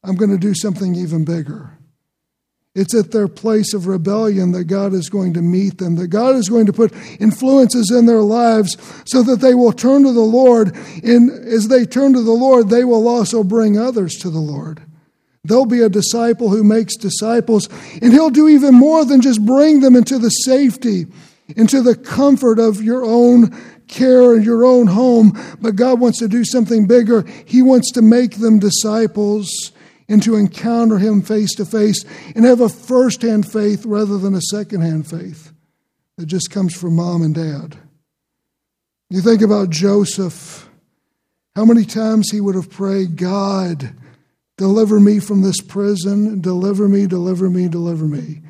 I'm 0.02 0.16
going 0.16 0.32
to 0.32 0.38
do 0.38 0.52
something 0.52 0.96
even 0.96 1.24
bigger. 1.24 1.78
It's 2.74 2.94
at 2.94 3.10
their 3.10 3.28
place 3.28 3.74
of 3.74 3.86
rebellion 3.86 4.52
that 4.52 4.64
God 4.64 4.94
is 4.94 5.10
going 5.10 5.34
to 5.34 5.42
meet 5.42 5.76
them, 5.76 5.96
that 5.96 6.08
God 6.08 6.36
is 6.36 6.48
going 6.48 6.64
to 6.66 6.72
put 6.72 6.94
influences 7.20 7.90
in 7.90 8.06
their 8.06 8.22
lives 8.22 8.78
so 9.04 9.22
that 9.24 9.40
they 9.40 9.54
will 9.54 9.72
turn 9.72 10.04
to 10.04 10.12
the 10.12 10.20
Lord. 10.20 10.74
And 11.04 11.30
as 11.30 11.68
they 11.68 11.84
turn 11.84 12.14
to 12.14 12.22
the 12.22 12.32
Lord, 12.32 12.70
they 12.70 12.84
will 12.84 13.06
also 13.08 13.44
bring 13.44 13.78
others 13.78 14.14
to 14.20 14.30
the 14.30 14.38
Lord. 14.38 14.82
There'll 15.44 15.66
be 15.66 15.82
a 15.82 15.90
disciple 15.90 16.48
who 16.48 16.64
makes 16.64 16.96
disciples, 16.96 17.68
and 18.00 18.12
He'll 18.12 18.30
do 18.30 18.48
even 18.48 18.74
more 18.74 19.04
than 19.04 19.20
just 19.20 19.44
bring 19.44 19.80
them 19.80 19.94
into 19.94 20.18
the 20.18 20.30
safety, 20.30 21.06
into 21.56 21.82
the 21.82 21.96
comfort 21.96 22.58
of 22.58 22.82
your 22.82 23.04
own 23.04 23.50
care 23.86 24.34
and 24.34 24.46
your 24.46 24.64
own 24.64 24.86
home. 24.86 25.38
But 25.60 25.76
God 25.76 26.00
wants 26.00 26.20
to 26.20 26.28
do 26.28 26.44
something 26.44 26.86
bigger. 26.86 27.26
He 27.44 27.60
wants 27.60 27.90
to 27.92 28.02
make 28.02 28.36
them 28.36 28.60
disciples 28.60 29.72
and 30.08 30.22
to 30.22 30.36
encounter 30.36 30.98
Him 30.98 31.22
face 31.22 31.54
to 31.56 31.64
face 31.64 32.04
and 32.34 32.44
have 32.44 32.60
a 32.60 32.68
first 32.68 33.22
hand 33.22 33.50
faith 33.50 33.84
rather 33.84 34.18
than 34.18 34.34
a 34.34 34.40
second 34.40 34.82
hand 34.82 35.06
faith 35.06 35.52
that 36.18 36.26
just 36.26 36.50
comes 36.50 36.74
from 36.74 36.96
mom 36.96 37.22
and 37.22 37.34
dad. 37.34 37.76
You 39.10 39.20
think 39.20 39.42
about 39.42 39.70
Joseph, 39.70 40.68
how 41.54 41.64
many 41.64 41.84
times 41.84 42.30
he 42.30 42.40
would 42.40 42.54
have 42.54 42.70
prayed, 42.70 43.16
God, 43.16 43.94
deliver 44.56 44.98
me 44.98 45.18
from 45.18 45.42
this 45.42 45.60
prison, 45.60 46.40
deliver 46.40 46.88
me, 46.88 47.06
deliver 47.06 47.50
me, 47.50 47.68
deliver 47.68 48.06
me. 48.06 48.40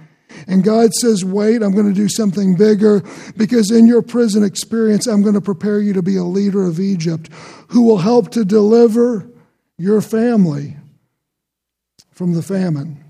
And 0.47 0.65
God 0.65 0.93
says, 0.95 1.25
Wait, 1.25 1.63
I'm 1.63 1.75
going 1.75 1.89
to 1.89 1.93
do 1.93 2.09
something 2.09 2.57
bigger 2.57 3.03
because 3.37 3.71
in 3.71 3.87
your 3.87 4.03
prison 4.03 4.45
experience, 4.45 5.07
I'm 5.07 5.23
going 5.23 5.35
to 5.35 5.41
prepare 5.41 5.81
you 5.81 5.93
to 5.95 6.03
be 6.03 6.17
a 6.17 6.25
leader 6.25 6.65
of 6.65 6.81
Egypt 6.81 7.31
who 7.69 7.83
will 7.83 7.99
help 7.99 8.31
to 8.31 8.45
deliver 8.45 9.29
your 9.79 10.01
family 10.01 10.77
from 12.13 12.35
the 12.35 12.43
famine. 12.43 13.03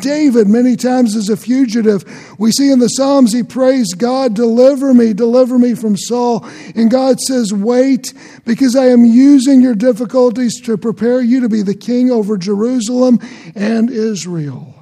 David, 0.00 0.46
many 0.46 0.76
times 0.76 1.16
as 1.16 1.30
a 1.30 1.38
fugitive, 1.38 2.04
we 2.38 2.52
see 2.52 2.70
in 2.70 2.80
the 2.80 2.88
Psalms 2.88 3.32
he 3.32 3.42
prays, 3.42 3.94
God, 3.94 4.34
deliver 4.34 4.92
me, 4.92 5.14
deliver 5.14 5.58
me 5.58 5.74
from 5.74 5.96
Saul. 5.96 6.44
And 6.74 6.90
God 6.90 7.18
says, 7.18 7.50
Wait, 7.50 8.12
because 8.44 8.76
I 8.76 8.88
am 8.88 9.06
using 9.06 9.62
your 9.62 9.74
difficulties 9.74 10.60
to 10.62 10.76
prepare 10.76 11.22
you 11.22 11.40
to 11.40 11.48
be 11.48 11.62
the 11.62 11.74
king 11.74 12.10
over 12.10 12.36
Jerusalem 12.36 13.20
and 13.54 13.88
Israel. 13.88 14.74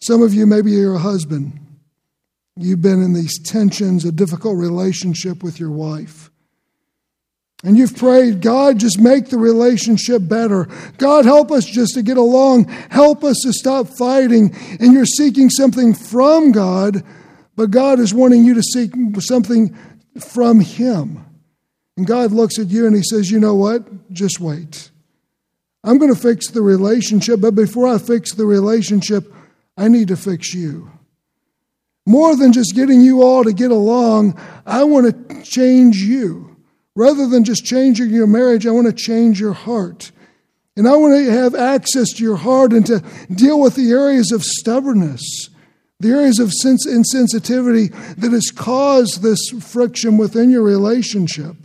Some 0.00 0.22
of 0.22 0.32
you, 0.32 0.46
maybe 0.46 0.70
you're 0.70 0.94
a 0.94 0.98
husband. 1.00 1.58
You've 2.56 2.82
been 2.82 3.02
in 3.02 3.14
these 3.14 3.38
tensions, 3.42 4.04
a 4.04 4.12
difficult 4.12 4.56
relationship 4.56 5.42
with 5.42 5.58
your 5.58 5.70
wife. 5.70 6.29
And 7.62 7.76
you've 7.76 7.96
prayed, 7.96 8.40
God, 8.40 8.78
just 8.78 8.98
make 8.98 9.28
the 9.28 9.36
relationship 9.36 10.26
better. 10.26 10.66
God, 10.96 11.26
help 11.26 11.50
us 11.50 11.66
just 11.66 11.94
to 11.94 12.02
get 12.02 12.16
along. 12.16 12.68
Help 12.90 13.22
us 13.22 13.36
to 13.42 13.52
stop 13.52 13.86
fighting. 13.86 14.54
And 14.80 14.94
you're 14.94 15.04
seeking 15.04 15.50
something 15.50 15.92
from 15.92 16.52
God, 16.52 17.04
but 17.56 17.70
God 17.70 18.00
is 18.00 18.14
wanting 18.14 18.44
you 18.44 18.54
to 18.54 18.62
seek 18.62 18.92
something 19.18 19.76
from 20.18 20.60
Him. 20.60 21.24
And 21.98 22.06
God 22.06 22.32
looks 22.32 22.58
at 22.58 22.68
you 22.68 22.86
and 22.86 22.96
He 22.96 23.02
says, 23.02 23.30
You 23.30 23.38
know 23.38 23.54
what? 23.54 24.10
Just 24.10 24.40
wait. 24.40 24.90
I'm 25.84 25.98
going 25.98 26.12
to 26.12 26.20
fix 26.20 26.48
the 26.48 26.62
relationship, 26.62 27.40
but 27.40 27.54
before 27.54 27.88
I 27.88 27.98
fix 27.98 28.34
the 28.34 28.46
relationship, 28.46 29.32
I 29.76 29.88
need 29.88 30.08
to 30.08 30.16
fix 30.16 30.54
you. 30.54 30.90
More 32.06 32.36
than 32.36 32.52
just 32.52 32.74
getting 32.74 33.00
you 33.02 33.22
all 33.22 33.44
to 33.44 33.52
get 33.52 33.70
along, 33.70 34.38
I 34.66 34.84
want 34.84 35.28
to 35.28 35.42
change 35.42 35.98
you. 35.98 36.49
Rather 36.96 37.26
than 37.26 37.44
just 37.44 37.64
changing 37.64 38.10
your 38.10 38.26
marriage, 38.26 38.66
I 38.66 38.70
want 38.70 38.86
to 38.86 38.92
change 38.92 39.40
your 39.40 39.52
heart. 39.52 40.10
And 40.76 40.88
I 40.88 40.96
want 40.96 41.14
to 41.14 41.30
have 41.30 41.54
access 41.54 42.10
to 42.14 42.24
your 42.24 42.36
heart 42.36 42.72
and 42.72 42.86
to 42.86 43.02
deal 43.34 43.60
with 43.60 43.74
the 43.74 43.90
areas 43.90 44.32
of 44.32 44.42
stubbornness, 44.42 45.50
the 45.98 46.10
areas 46.10 46.38
of 46.38 46.48
insensitivity 46.48 47.92
that 48.16 48.32
has 48.32 48.50
caused 48.50 49.22
this 49.22 49.50
friction 49.60 50.16
within 50.16 50.50
your 50.50 50.62
relationship. 50.62 51.56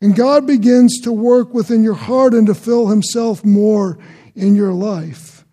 And 0.00 0.16
God 0.16 0.46
begins 0.46 1.00
to 1.02 1.12
work 1.12 1.54
within 1.54 1.82
your 1.82 1.94
heart 1.94 2.34
and 2.34 2.46
to 2.46 2.54
fill 2.54 2.88
Himself 2.88 3.44
more 3.44 3.98
in 4.34 4.54
your 4.54 4.72
life. 4.72 5.44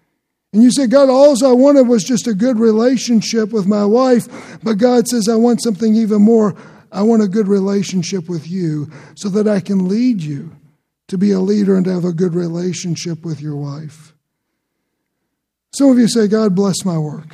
And 0.53 0.61
you 0.61 0.71
say, 0.71 0.87
God, 0.87 1.09
all 1.09 1.41
I 1.45 1.53
wanted 1.53 1.87
was 1.87 2.03
just 2.03 2.27
a 2.27 2.33
good 2.33 2.59
relationship 2.59 3.51
with 3.51 3.65
my 3.65 3.85
wife, 3.85 4.27
but 4.61 4.77
God 4.77 5.07
says, 5.07 5.29
I 5.29 5.35
want 5.35 5.63
something 5.63 5.95
even 5.95 6.21
more. 6.21 6.55
I 6.91 7.03
want 7.03 7.21
a 7.21 7.27
good 7.27 7.47
relationship 7.47 8.27
with 8.27 8.49
you 8.49 8.89
so 9.15 9.29
that 9.29 9.47
I 9.47 9.59
can 9.59 9.87
lead 9.87 10.21
you 10.21 10.55
to 11.07 11.17
be 11.17 11.31
a 11.31 11.39
leader 11.39 11.75
and 11.75 11.85
to 11.85 11.93
have 11.93 12.05
a 12.05 12.13
good 12.13 12.33
relationship 12.33 13.23
with 13.23 13.41
your 13.41 13.55
wife. 13.55 14.13
Some 15.73 15.89
of 15.89 15.97
you 15.97 16.07
say, 16.07 16.27
God 16.27 16.55
bless 16.55 16.83
my 16.83 16.97
work, 16.97 17.33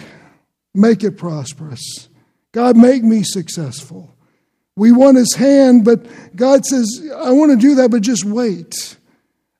make 0.73 1.03
it 1.03 1.17
prosperous. 1.17 2.09
God, 2.51 2.77
make 2.77 3.03
me 3.03 3.23
successful. 3.23 4.15
We 4.75 4.91
want 4.91 5.17
his 5.17 5.35
hand, 5.35 5.85
but 5.85 6.05
God 6.35 6.65
says, 6.65 6.87
I 7.17 7.31
want 7.31 7.51
to 7.51 7.57
do 7.57 7.75
that, 7.75 7.91
but 7.91 8.01
just 8.01 8.25
wait. 8.25 8.97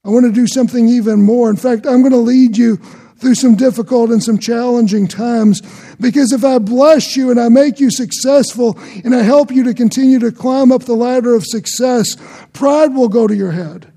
I 0.05 0.09
want 0.09 0.25
to 0.25 0.31
do 0.31 0.47
something 0.47 0.87
even 0.87 1.21
more. 1.21 1.49
In 1.49 1.55
fact, 1.57 1.85
I'm 1.85 2.01
going 2.01 2.11
to 2.11 2.17
lead 2.17 2.55
you 2.55 2.79
through 3.19 3.35
some 3.35 3.55
difficult 3.55 4.09
and 4.09 4.23
some 4.23 4.37
challenging 4.37 5.07
times. 5.07 5.61
Because 5.99 6.31
if 6.31 6.43
I 6.43 6.59
bless 6.59 7.15
you 7.15 7.31
and 7.31 7.39
I 7.39 7.49
make 7.49 7.79
you 7.79 7.91
successful 7.91 8.77
and 9.03 9.15
I 9.15 9.21
help 9.21 9.51
you 9.51 9.63
to 9.63 9.73
continue 9.73 10.19
to 10.19 10.31
climb 10.31 10.71
up 10.71 10.83
the 10.83 10.95
ladder 10.95 11.35
of 11.35 11.45
success, 11.45 12.15
pride 12.53 12.93
will 12.93 13.09
go 13.09 13.27
to 13.27 13.35
your 13.35 13.51
head. 13.51 13.91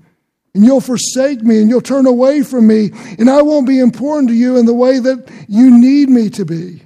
And 0.53 0.65
you'll 0.65 0.81
forsake 0.81 1.41
me 1.41 1.61
and 1.61 1.69
you'll 1.69 1.81
turn 1.81 2.05
away 2.05 2.43
from 2.43 2.67
me, 2.67 2.91
and 3.17 3.29
I 3.29 3.41
won't 3.41 3.67
be 3.67 3.79
important 3.79 4.29
to 4.29 4.35
you 4.35 4.57
in 4.57 4.65
the 4.65 4.73
way 4.73 4.99
that 4.99 5.31
you 5.47 5.71
need 5.79 6.09
me 6.09 6.29
to 6.31 6.43
be. 6.43 6.81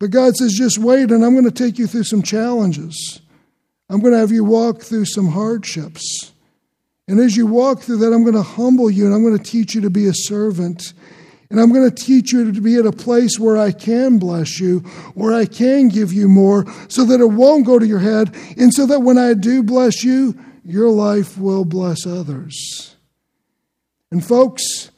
But 0.00 0.10
God 0.10 0.36
says, 0.36 0.54
just 0.54 0.78
wait, 0.78 1.10
and 1.10 1.22
I'm 1.22 1.32
going 1.32 1.44
to 1.44 1.50
take 1.50 1.78
you 1.78 1.86
through 1.86 2.04
some 2.04 2.22
challenges. 2.22 3.20
I'm 3.90 4.00
going 4.00 4.12
to 4.12 4.18
have 4.18 4.30
you 4.30 4.44
walk 4.44 4.80
through 4.82 5.06
some 5.06 5.28
hardships. 5.28 6.32
And 7.08 7.20
as 7.20 7.36
you 7.36 7.46
walk 7.46 7.80
through 7.80 7.98
that, 7.98 8.12
I'm 8.12 8.22
going 8.22 8.34
to 8.34 8.42
humble 8.42 8.90
you 8.90 9.06
and 9.06 9.14
I'm 9.14 9.22
going 9.22 9.36
to 9.36 9.42
teach 9.42 9.74
you 9.74 9.80
to 9.80 9.90
be 9.90 10.06
a 10.06 10.14
servant. 10.14 10.92
And 11.50 11.58
I'm 11.58 11.72
going 11.72 11.88
to 11.88 12.04
teach 12.04 12.32
you 12.32 12.52
to 12.52 12.60
be 12.60 12.76
at 12.76 12.84
a 12.84 12.92
place 12.92 13.38
where 13.38 13.56
I 13.56 13.72
can 13.72 14.18
bless 14.18 14.60
you, 14.60 14.80
where 15.14 15.32
I 15.32 15.46
can 15.46 15.88
give 15.88 16.12
you 16.12 16.28
more, 16.28 16.66
so 16.88 17.04
that 17.04 17.20
it 17.20 17.30
won't 17.30 17.66
go 17.66 17.78
to 17.78 17.86
your 17.86 18.00
head, 18.00 18.34
and 18.58 18.72
so 18.72 18.84
that 18.86 19.00
when 19.00 19.16
I 19.16 19.34
do 19.34 19.62
bless 19.62 20.04
you, 20.04 20.38
your 20.62 20.90
life 20.90 21.38
will 21.38 21.64
bless 21.64 22.06
others. 22.06 22.96
And 24.10 24.24
folks, 24.24 24.90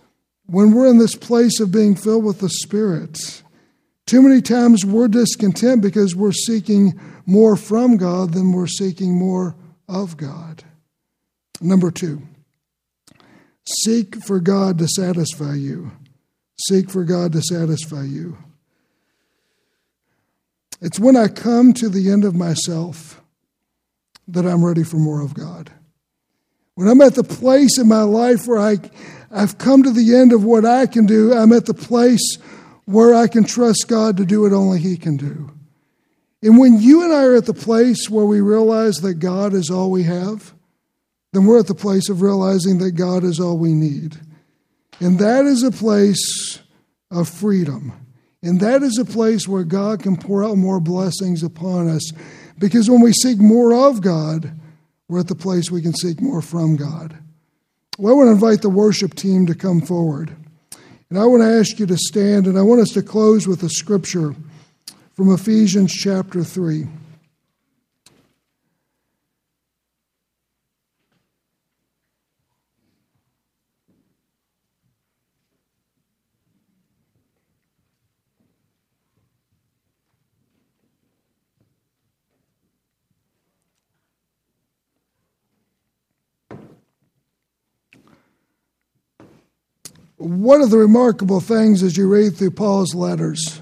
when 0.46 0.72
we're 0.72 0.88
in 0.88 0.98
this 0.98 1.14
place 1.14 1.60
of 1.60 1.70
being 1.70 1.94
filled 1.94 2.24
with 2.24 2.40
the 2.40 2.48
Spirit, 2.48 3.42
too 4.06 4.20
many 4.20 4.40
times 4.40 4.84
we're 4.84 5.06
discontent 5.06 5.82
because 5.82 6.16
we're 6.16 6.32
seeking 6.32 7.00
more 7.26 7.54
from 7.54 7.96
God 7.96 8.32
than 8.32 8.50
we're 8.50 8.66
seeking 8.66 9.16
more 9.16 9.54
of 9.88 10.16
God. 10.16 10.64
Number 11.60 11.92
two, 11.92 12.22
seek 13.64 14.16
for 14.24 14.40
God 14.40 14.78
to 14.78 14.88
satisfy 14.88 15.54
you. 15.54 15.92
Seek 16.68 16.90
for 16.90 17.04
God 17.04 17.32
to 17.32 17.42
satisfy 17.42 18.02
you. 18.02 18.36
It's 20.80 20.98
when 20.98 21.16
I 21.16 21.28
come 21.28 21.72
to 21.74 21.88
the 21.88 22.10
end 22.10 22.24
of 22.24 22.34
myself 22.34 23.20
that 24.28 24.46
I'm 24.46 24.64
ready 24.64 24.84
for 24.84 24.96
more 24.96 25.20
of 25.20 25.34
God. 25.34 25.70
When 26.74 26.88
I'm 26.88 27.00
at 27.02 27.14
the 27.14 27.24
place 27.24 27.78
in 27.78 27.88
my 27.88 28.02
life 28.02 28.46
where 28.46 28.58
I, 28.58 28.78
I've 29.30 29.58
come 29.58 29.82
to 29.82 29.90
the 29.90 30.16
end 30.16 30.32
of 30.32 30.44
what 30.44 30.64
I 30.64 30.86
can 30.86 31.04
do, 31.04 31.34
I'm 31.34 31.52
at 31.52 31.66
the 31.66 31.74
place 31.74 32.38
where 32.86 33.14
I 33.14 33.26
can 33.26 33.44
trust 33.44 33.86
God 33.88 34.16
to 34.16 34.24
do 34.24 34.42
what 34.42 34.52
only 34.52 34.78
He 34.78 34.96
can 34.96 35.16
do. 35.16 35.50
And 36.42 36.58
when 36.58 36.80
you 36.80 37.04
and 37.04 37.12
I 37.12 37.24
are 37.24 37.36
at 37.36 37.44
the 37.44 37.52
place 37.52 38.08
where 38.08 38.24
we 38.24 38.40
realize 38.40 38.96
that 38.96 39.14
God 39.14 39.52
is 39.52 39.68
all 39.68 39.90
we 39.90 40.04
have, 40.04 40.54
then 41.32 41.44
we're 41.44 41.60
at 41.60 41.66
the 41.66 41.74
place 41.74 42.08
of 42.08 42.22
realizing 42.22 42.78
that 42.78 42.92
God 42.92 43.24
is 43.24 43.38
all 43.38 43.58
we 43.58 43.74
need. 43.74 44.18
And 45.00 45.18
that 45.18 45.46
is 45.46 45.62
a 45.62 45.70
place 45.70 46.60
of 47.10 47.28
freedom. 47.28 47.92
And 48.42 48.60
that 48.60 48.82
is 48.82 48.98
a 48.98 49.04
place 49.04 49.48
where 49.48 49.64
God 49.64 50.02
can 50.02 50.16
pour 50.16 50.44
out 50.44 50.56
more 50.56 50.80
blessings 50.80 51.42
upon 51.42 51.88
us. 51.88 52.12
Because 52.58 52.88
when 52.88 53.00
we 53.00 53.12
seek 53.12 53.38
more 53.38 53.74
of 53.74 54.00
God, 54.00 54.52
we're 55.08 55.20
at 55.20 55.28
the 55.28 55.34
place 55.34 55.70
we 55.70 55.82
can 55.82 55.94
seek 55.94 56.20
more 56.20 56.40
from 56.40 56.76
God. 56.76 57.18
Well, 57.98 58.14
I 58.14 58.16
want 58.16 58.28
to 58.28 58.32
invite 58.32 58.62
the 58.62 58.70
worship 58.70 59.14
team 59.14 59.46
to 59.46 59.54
come 59.54 59.80
forward. 59.80 60.34
And 61.10 61.18
I 61.18 61.24
want 61.24 61.42
to 61.42 61.58
ask 61.58 61.78
you 61.78 61.86
to 61.86 61.98
stand, 61.98 62.46
and 62.46 62.58
I 62.58 62.62
want 62.62 62.80
us 62.80 62.90
to 62.90 63.02
close 63.02 63.48
with 63.48 63.62
a 63.62 63.68
scripture 63.68 64.34
from 65.14 65.34
Ephesians 65.34 65.92
chapter 65.92 66.44
3. 66.44 66.86
One 90.20 90.60
of 90.60 90.68
the 90.70 90.76
remarkable 90.76 91.40
things 91.40 91.82
as 91.82 91.96
you 91.96 92.06
read 92.06 92.36
through 92.36 92.50
Paul's 92.50 92.94
letters, 92.94 93.60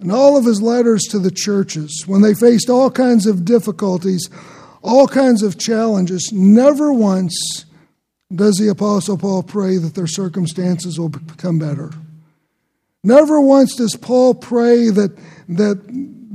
and 0.00 0.10
all 0.10 0.36
of 0.36 0.46
his 0.46 0.62
letters 0.62 1.02
to 1.10 1.18
the 1.18 1.30
churches, 1.30 2.04
when 2.06 2.22
they 2.22 2.34
faced 2.34 2.70
all 2.70 2.90
kinds 2.90 3.26
of 3.26 3.44
difficulties, 3.44 4.30
all 4.82 5.06
kinds 5.06 5.42
of 5.42 5.58
challenges, 5.58 6.30
never 6.32 6.92
once 6.92 7.66
does 8.34 8.56
the 8.56 8.68
Apostle 8.68 9.18
Paul 9.18 9.42
pray 9.42 9.76
that 9.76 9.94
their 9.94 10.06
circumstances 10.06 10.98
will 10.98 11.10
become 11.10 11.58
better. 11.58 11.90
Never 13.02 13.40
once 13.40 13.76
does 13.76 13.94
Paul 13.96 14.34
pray 14.34 14.88
that, 14.88 15.16
that 15.50 15.78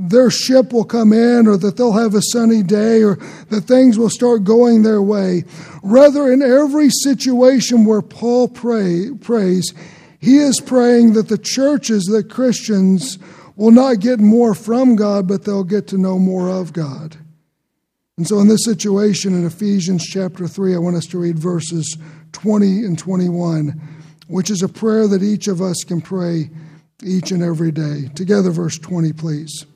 their 0.02 0.30
ship 0.30 0.72
will 0.72 0.84
come 0.84 1.12
in 1.12 1.46
or 1.46 1.58
that 1.58 1.76
they'll 1.76 1.92
have 1.92 2.14
a 2.14 2.22
sunny 2.22 2.62
day 2.62 3.02
or 3.02 3.16
that 3.50 3.62
things 3.62 3.98
will 3.98 4.08
start 4.08 4.44
going 4.44 4.82
their 4.82 5.02
way. 5.02 5.44
Rather, 5.82 6.32
in 6.32 6.40
every 6.40 6.88
situation 6.88 7.84
where 7.84 8.00
Paul 8.00 8.48
pray, 8.48 9.10
prays, 9.20 9.74
he 10.18 10.38
is 10.38 10.58
praying 10.58 11.12
that 11.12 11.28
the 11.28 11.36
churches, 11.36 12.04
that 12.04 12.30
Christians, 12.30 13.18
will 13.56 13.72
not 13.72 14.00
get 14.00 14.20
more 14.20 14.54
from 14.54 14.96
God, 14.96 15.28
but 15.28 15.44
they'll 15.44 15.64
get 15.64 15.88
to 15.88 15.98
know 15.98 16.18
more 16.18 16.48
of 16.48 16.72
God. 16.72 17.18
And 18.16 18.26
so, 18.26 18.38
in 18.38 18.48
this 18.48 18.64
situation 18.64 19.34
in 19.34 19.44
Ephesians 19.44 20.06
chapter 20.06 20.48
3, 20.48 20.74
I 20.74 20.78
want 20.78 20.96
us 20.96 21.06
to 21.06 21.18
read 21.18 21.38
verses 21.38 21.98
20 22.32 22.84
and 22.84 22.98
21, 22.98 23.80
which 24.28 24.50
is 24.50 24.62
a 24.62 24.68
prayer 24.68 25.06
that 25.08 25.22
each 25.22 25.46
of 25.46 25.60
us 25.60 25.84
can 25.84 26.00
pray 26.00 26.48
each 27.02 27.32
and 27.32 27.42
every 27.42 27.70
day. 27.70 28.08
Together, 28.14 28.50
verse 28.50 28.78
20, 28.78 29.12
please. 29.12 29.66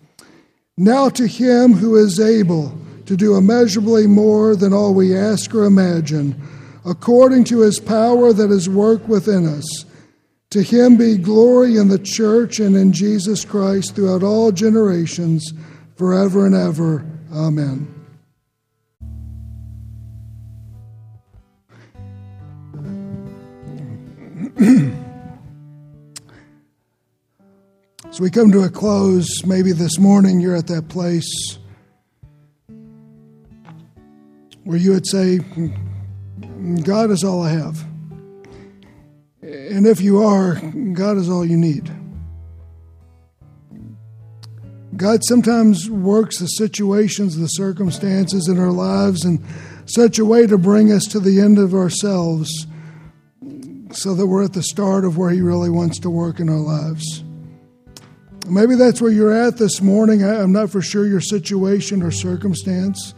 Now 0.76 1.08
to 1.10 1.28
him 1.28 1.74
who 1.74 1.94
is 1.96 2.18
able 2.18 2.76
to 3.06 3.16
do 3.16 3.36
immeasurably 3.36 4.08
more 4.08 4.56
than 4.56 4.72
all 4.72 4.92
we 4.92 5.16
ask 5.16 5.54
or 5.54 5.64
imagine, 5.64 6.40
according 6.84 7.44
to 7.44 7.60
his 7.60 7.78
power 7.78 8.32
that 8.32 8.50
is 8.50 8.68
worked 8.68 9.08
within 9.08 9.46
us. 9.46 9.84
To 10.50 10.62
him 10.62 10.96
be 10.96 11.16
glory 11.16 11.76
in 11.76 11.88
the 11.88 11.98
church 11.98 12.58
and 12.58 12.74
in 12.74 12.92
Jesus 12.92 13.44
Christ 13.44 13.94
throughout 13.94 14.24
all 14.24 14.50
generations, 14.50 15.52
forever 15.96 16.44
and 16.44 16.54
ever. 16.54 17.06
Amen. 17.32 17.90
As 28.14 28.20
we 28.20 28.30
come 28.30 28.52
to 28.52 28.62
a 28.62 28.70
close, 28.70 29.44
maybe 29.44 29.72
this 29.72 29.98
morning 29.98 30.38
you're 30.38 30.54
at 30.54 30.68
that 30.68 30.88
place 30.88 31.58
where 34.62 34.76
you 34.76 34.92
would 34.92 35.04
say, 35.04 35.40
God 36.84 37.10
is 37.10 37.24
all 37.24 37.42
I 37.42 37.50
have. 37.50 37.84
And 39.42 39.84
if 39.84 40.00
you 40.00 40.22
are, 40.22 40.60
God 40.92 41.16
is 41.16 41.28
all 41.28 41.44
you 41.44 41.56
need. 41.56 41.90
God 44.96 45.18
sometimes 45.24 45.90
works 45.90 46.38
the 46.38 46.46
situations, 46.46 47.36
the 47.36 47.48
circumstances 47.48 48.46
in 48.46 48.60
our 48.60 48.70
lives 48.70 49.24
in 49.24 49.44
such 49.86 50.20
a 50.20 50.24
way 50.24 50.46
to 50.46 50.56
bring 50.56 50.92
us 50.92 51.06
to 51.06 51.18
the 51.18 51.40
end 51.40 51.58
of 51.58 51.74
ourselves 51.74 52.68
so 53.90 54.14
that 54.14 54.28
we're 54.28 54.44
at 54.44 54.52
the 54.52 54.62
start 54.62 55.04
of 55.04 55.18
where 55.18 55.30
He 55.30 55.40
really 55.40 55.68
wants 55.68 55.98
to 55.98 56.10
work 56.10 56.38
in 56.38 56.48
our 56.48 56.60
lives. 56.60 57.23
Maybe 58.46 58.74
that's 58.74 59.00
where 59.00 59.10
you're 59.10 59.32
at 59.32 59.56
this 59.56 59.80
morning. 59.80 60.22
I'm 60.22 60.52
not 60.52 60.70
for 60.70 60.82
sure 60.82 61.06
your 61.06 61.20
situation 61.20 62.02
or 62.02 62.10
circumstance. 62.10 63.14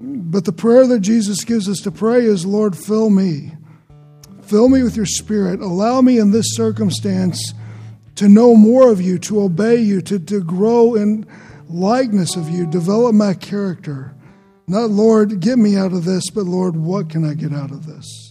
But 0.00 0.44
the 0.44 0.52
prayer 0.52 0.86
that 0.86 1.00
Jesus 1.00 1.44
gives 1.44 1.68
us 1.68 1.78
to 1.80 1.90
pray 1.90 2.24
is 2.24 2.44
Lord, 2.44 2.76
fill 2.76 3.10
me. 3.10 3.52
Fill 4.42 4.68
me 4.68 4.82
with 4.82 4.96
your 4.96 5.06
spirit. 5.06 5.60
Allow 5.60 6.00
me 6.00 6.18
in 6.18 6.30
this 6.30 6.54
circumstance 6.54 7.54
to 8.16 8.28
know 8.28 8.54
more 8.54 8.90
of 8.90 9.00
you, 9.00 9.18
to 9.20 9.42
obey 9.42 9.76
you, 9.76 10.02
to, 10.02 10.18
to 10.18 10.42
grow 10.42 10.94
in 10.94 11.26
likeness 11.68 12.36
of 12.36 12.50
you, 12.50 12.66
develop 12.66 13.14
my 13.14 13.34
character. 13.34 14.14
Not, 14.66 14.90
Lord, 14.90 15.40
get 15.40 15.58
me 15.58 15.76
out 15.76 15.92
of 15.92 16.04
this, 16.04 16.30
but 16.30 16.44
Lord, 16.44 16.76
what 16.76 17.08
can 17.08 17.24
I 17.24 17.34
get 17.34 17.52
out 17.52 17.70
of 17.70 17.86
this? 17.86 18.21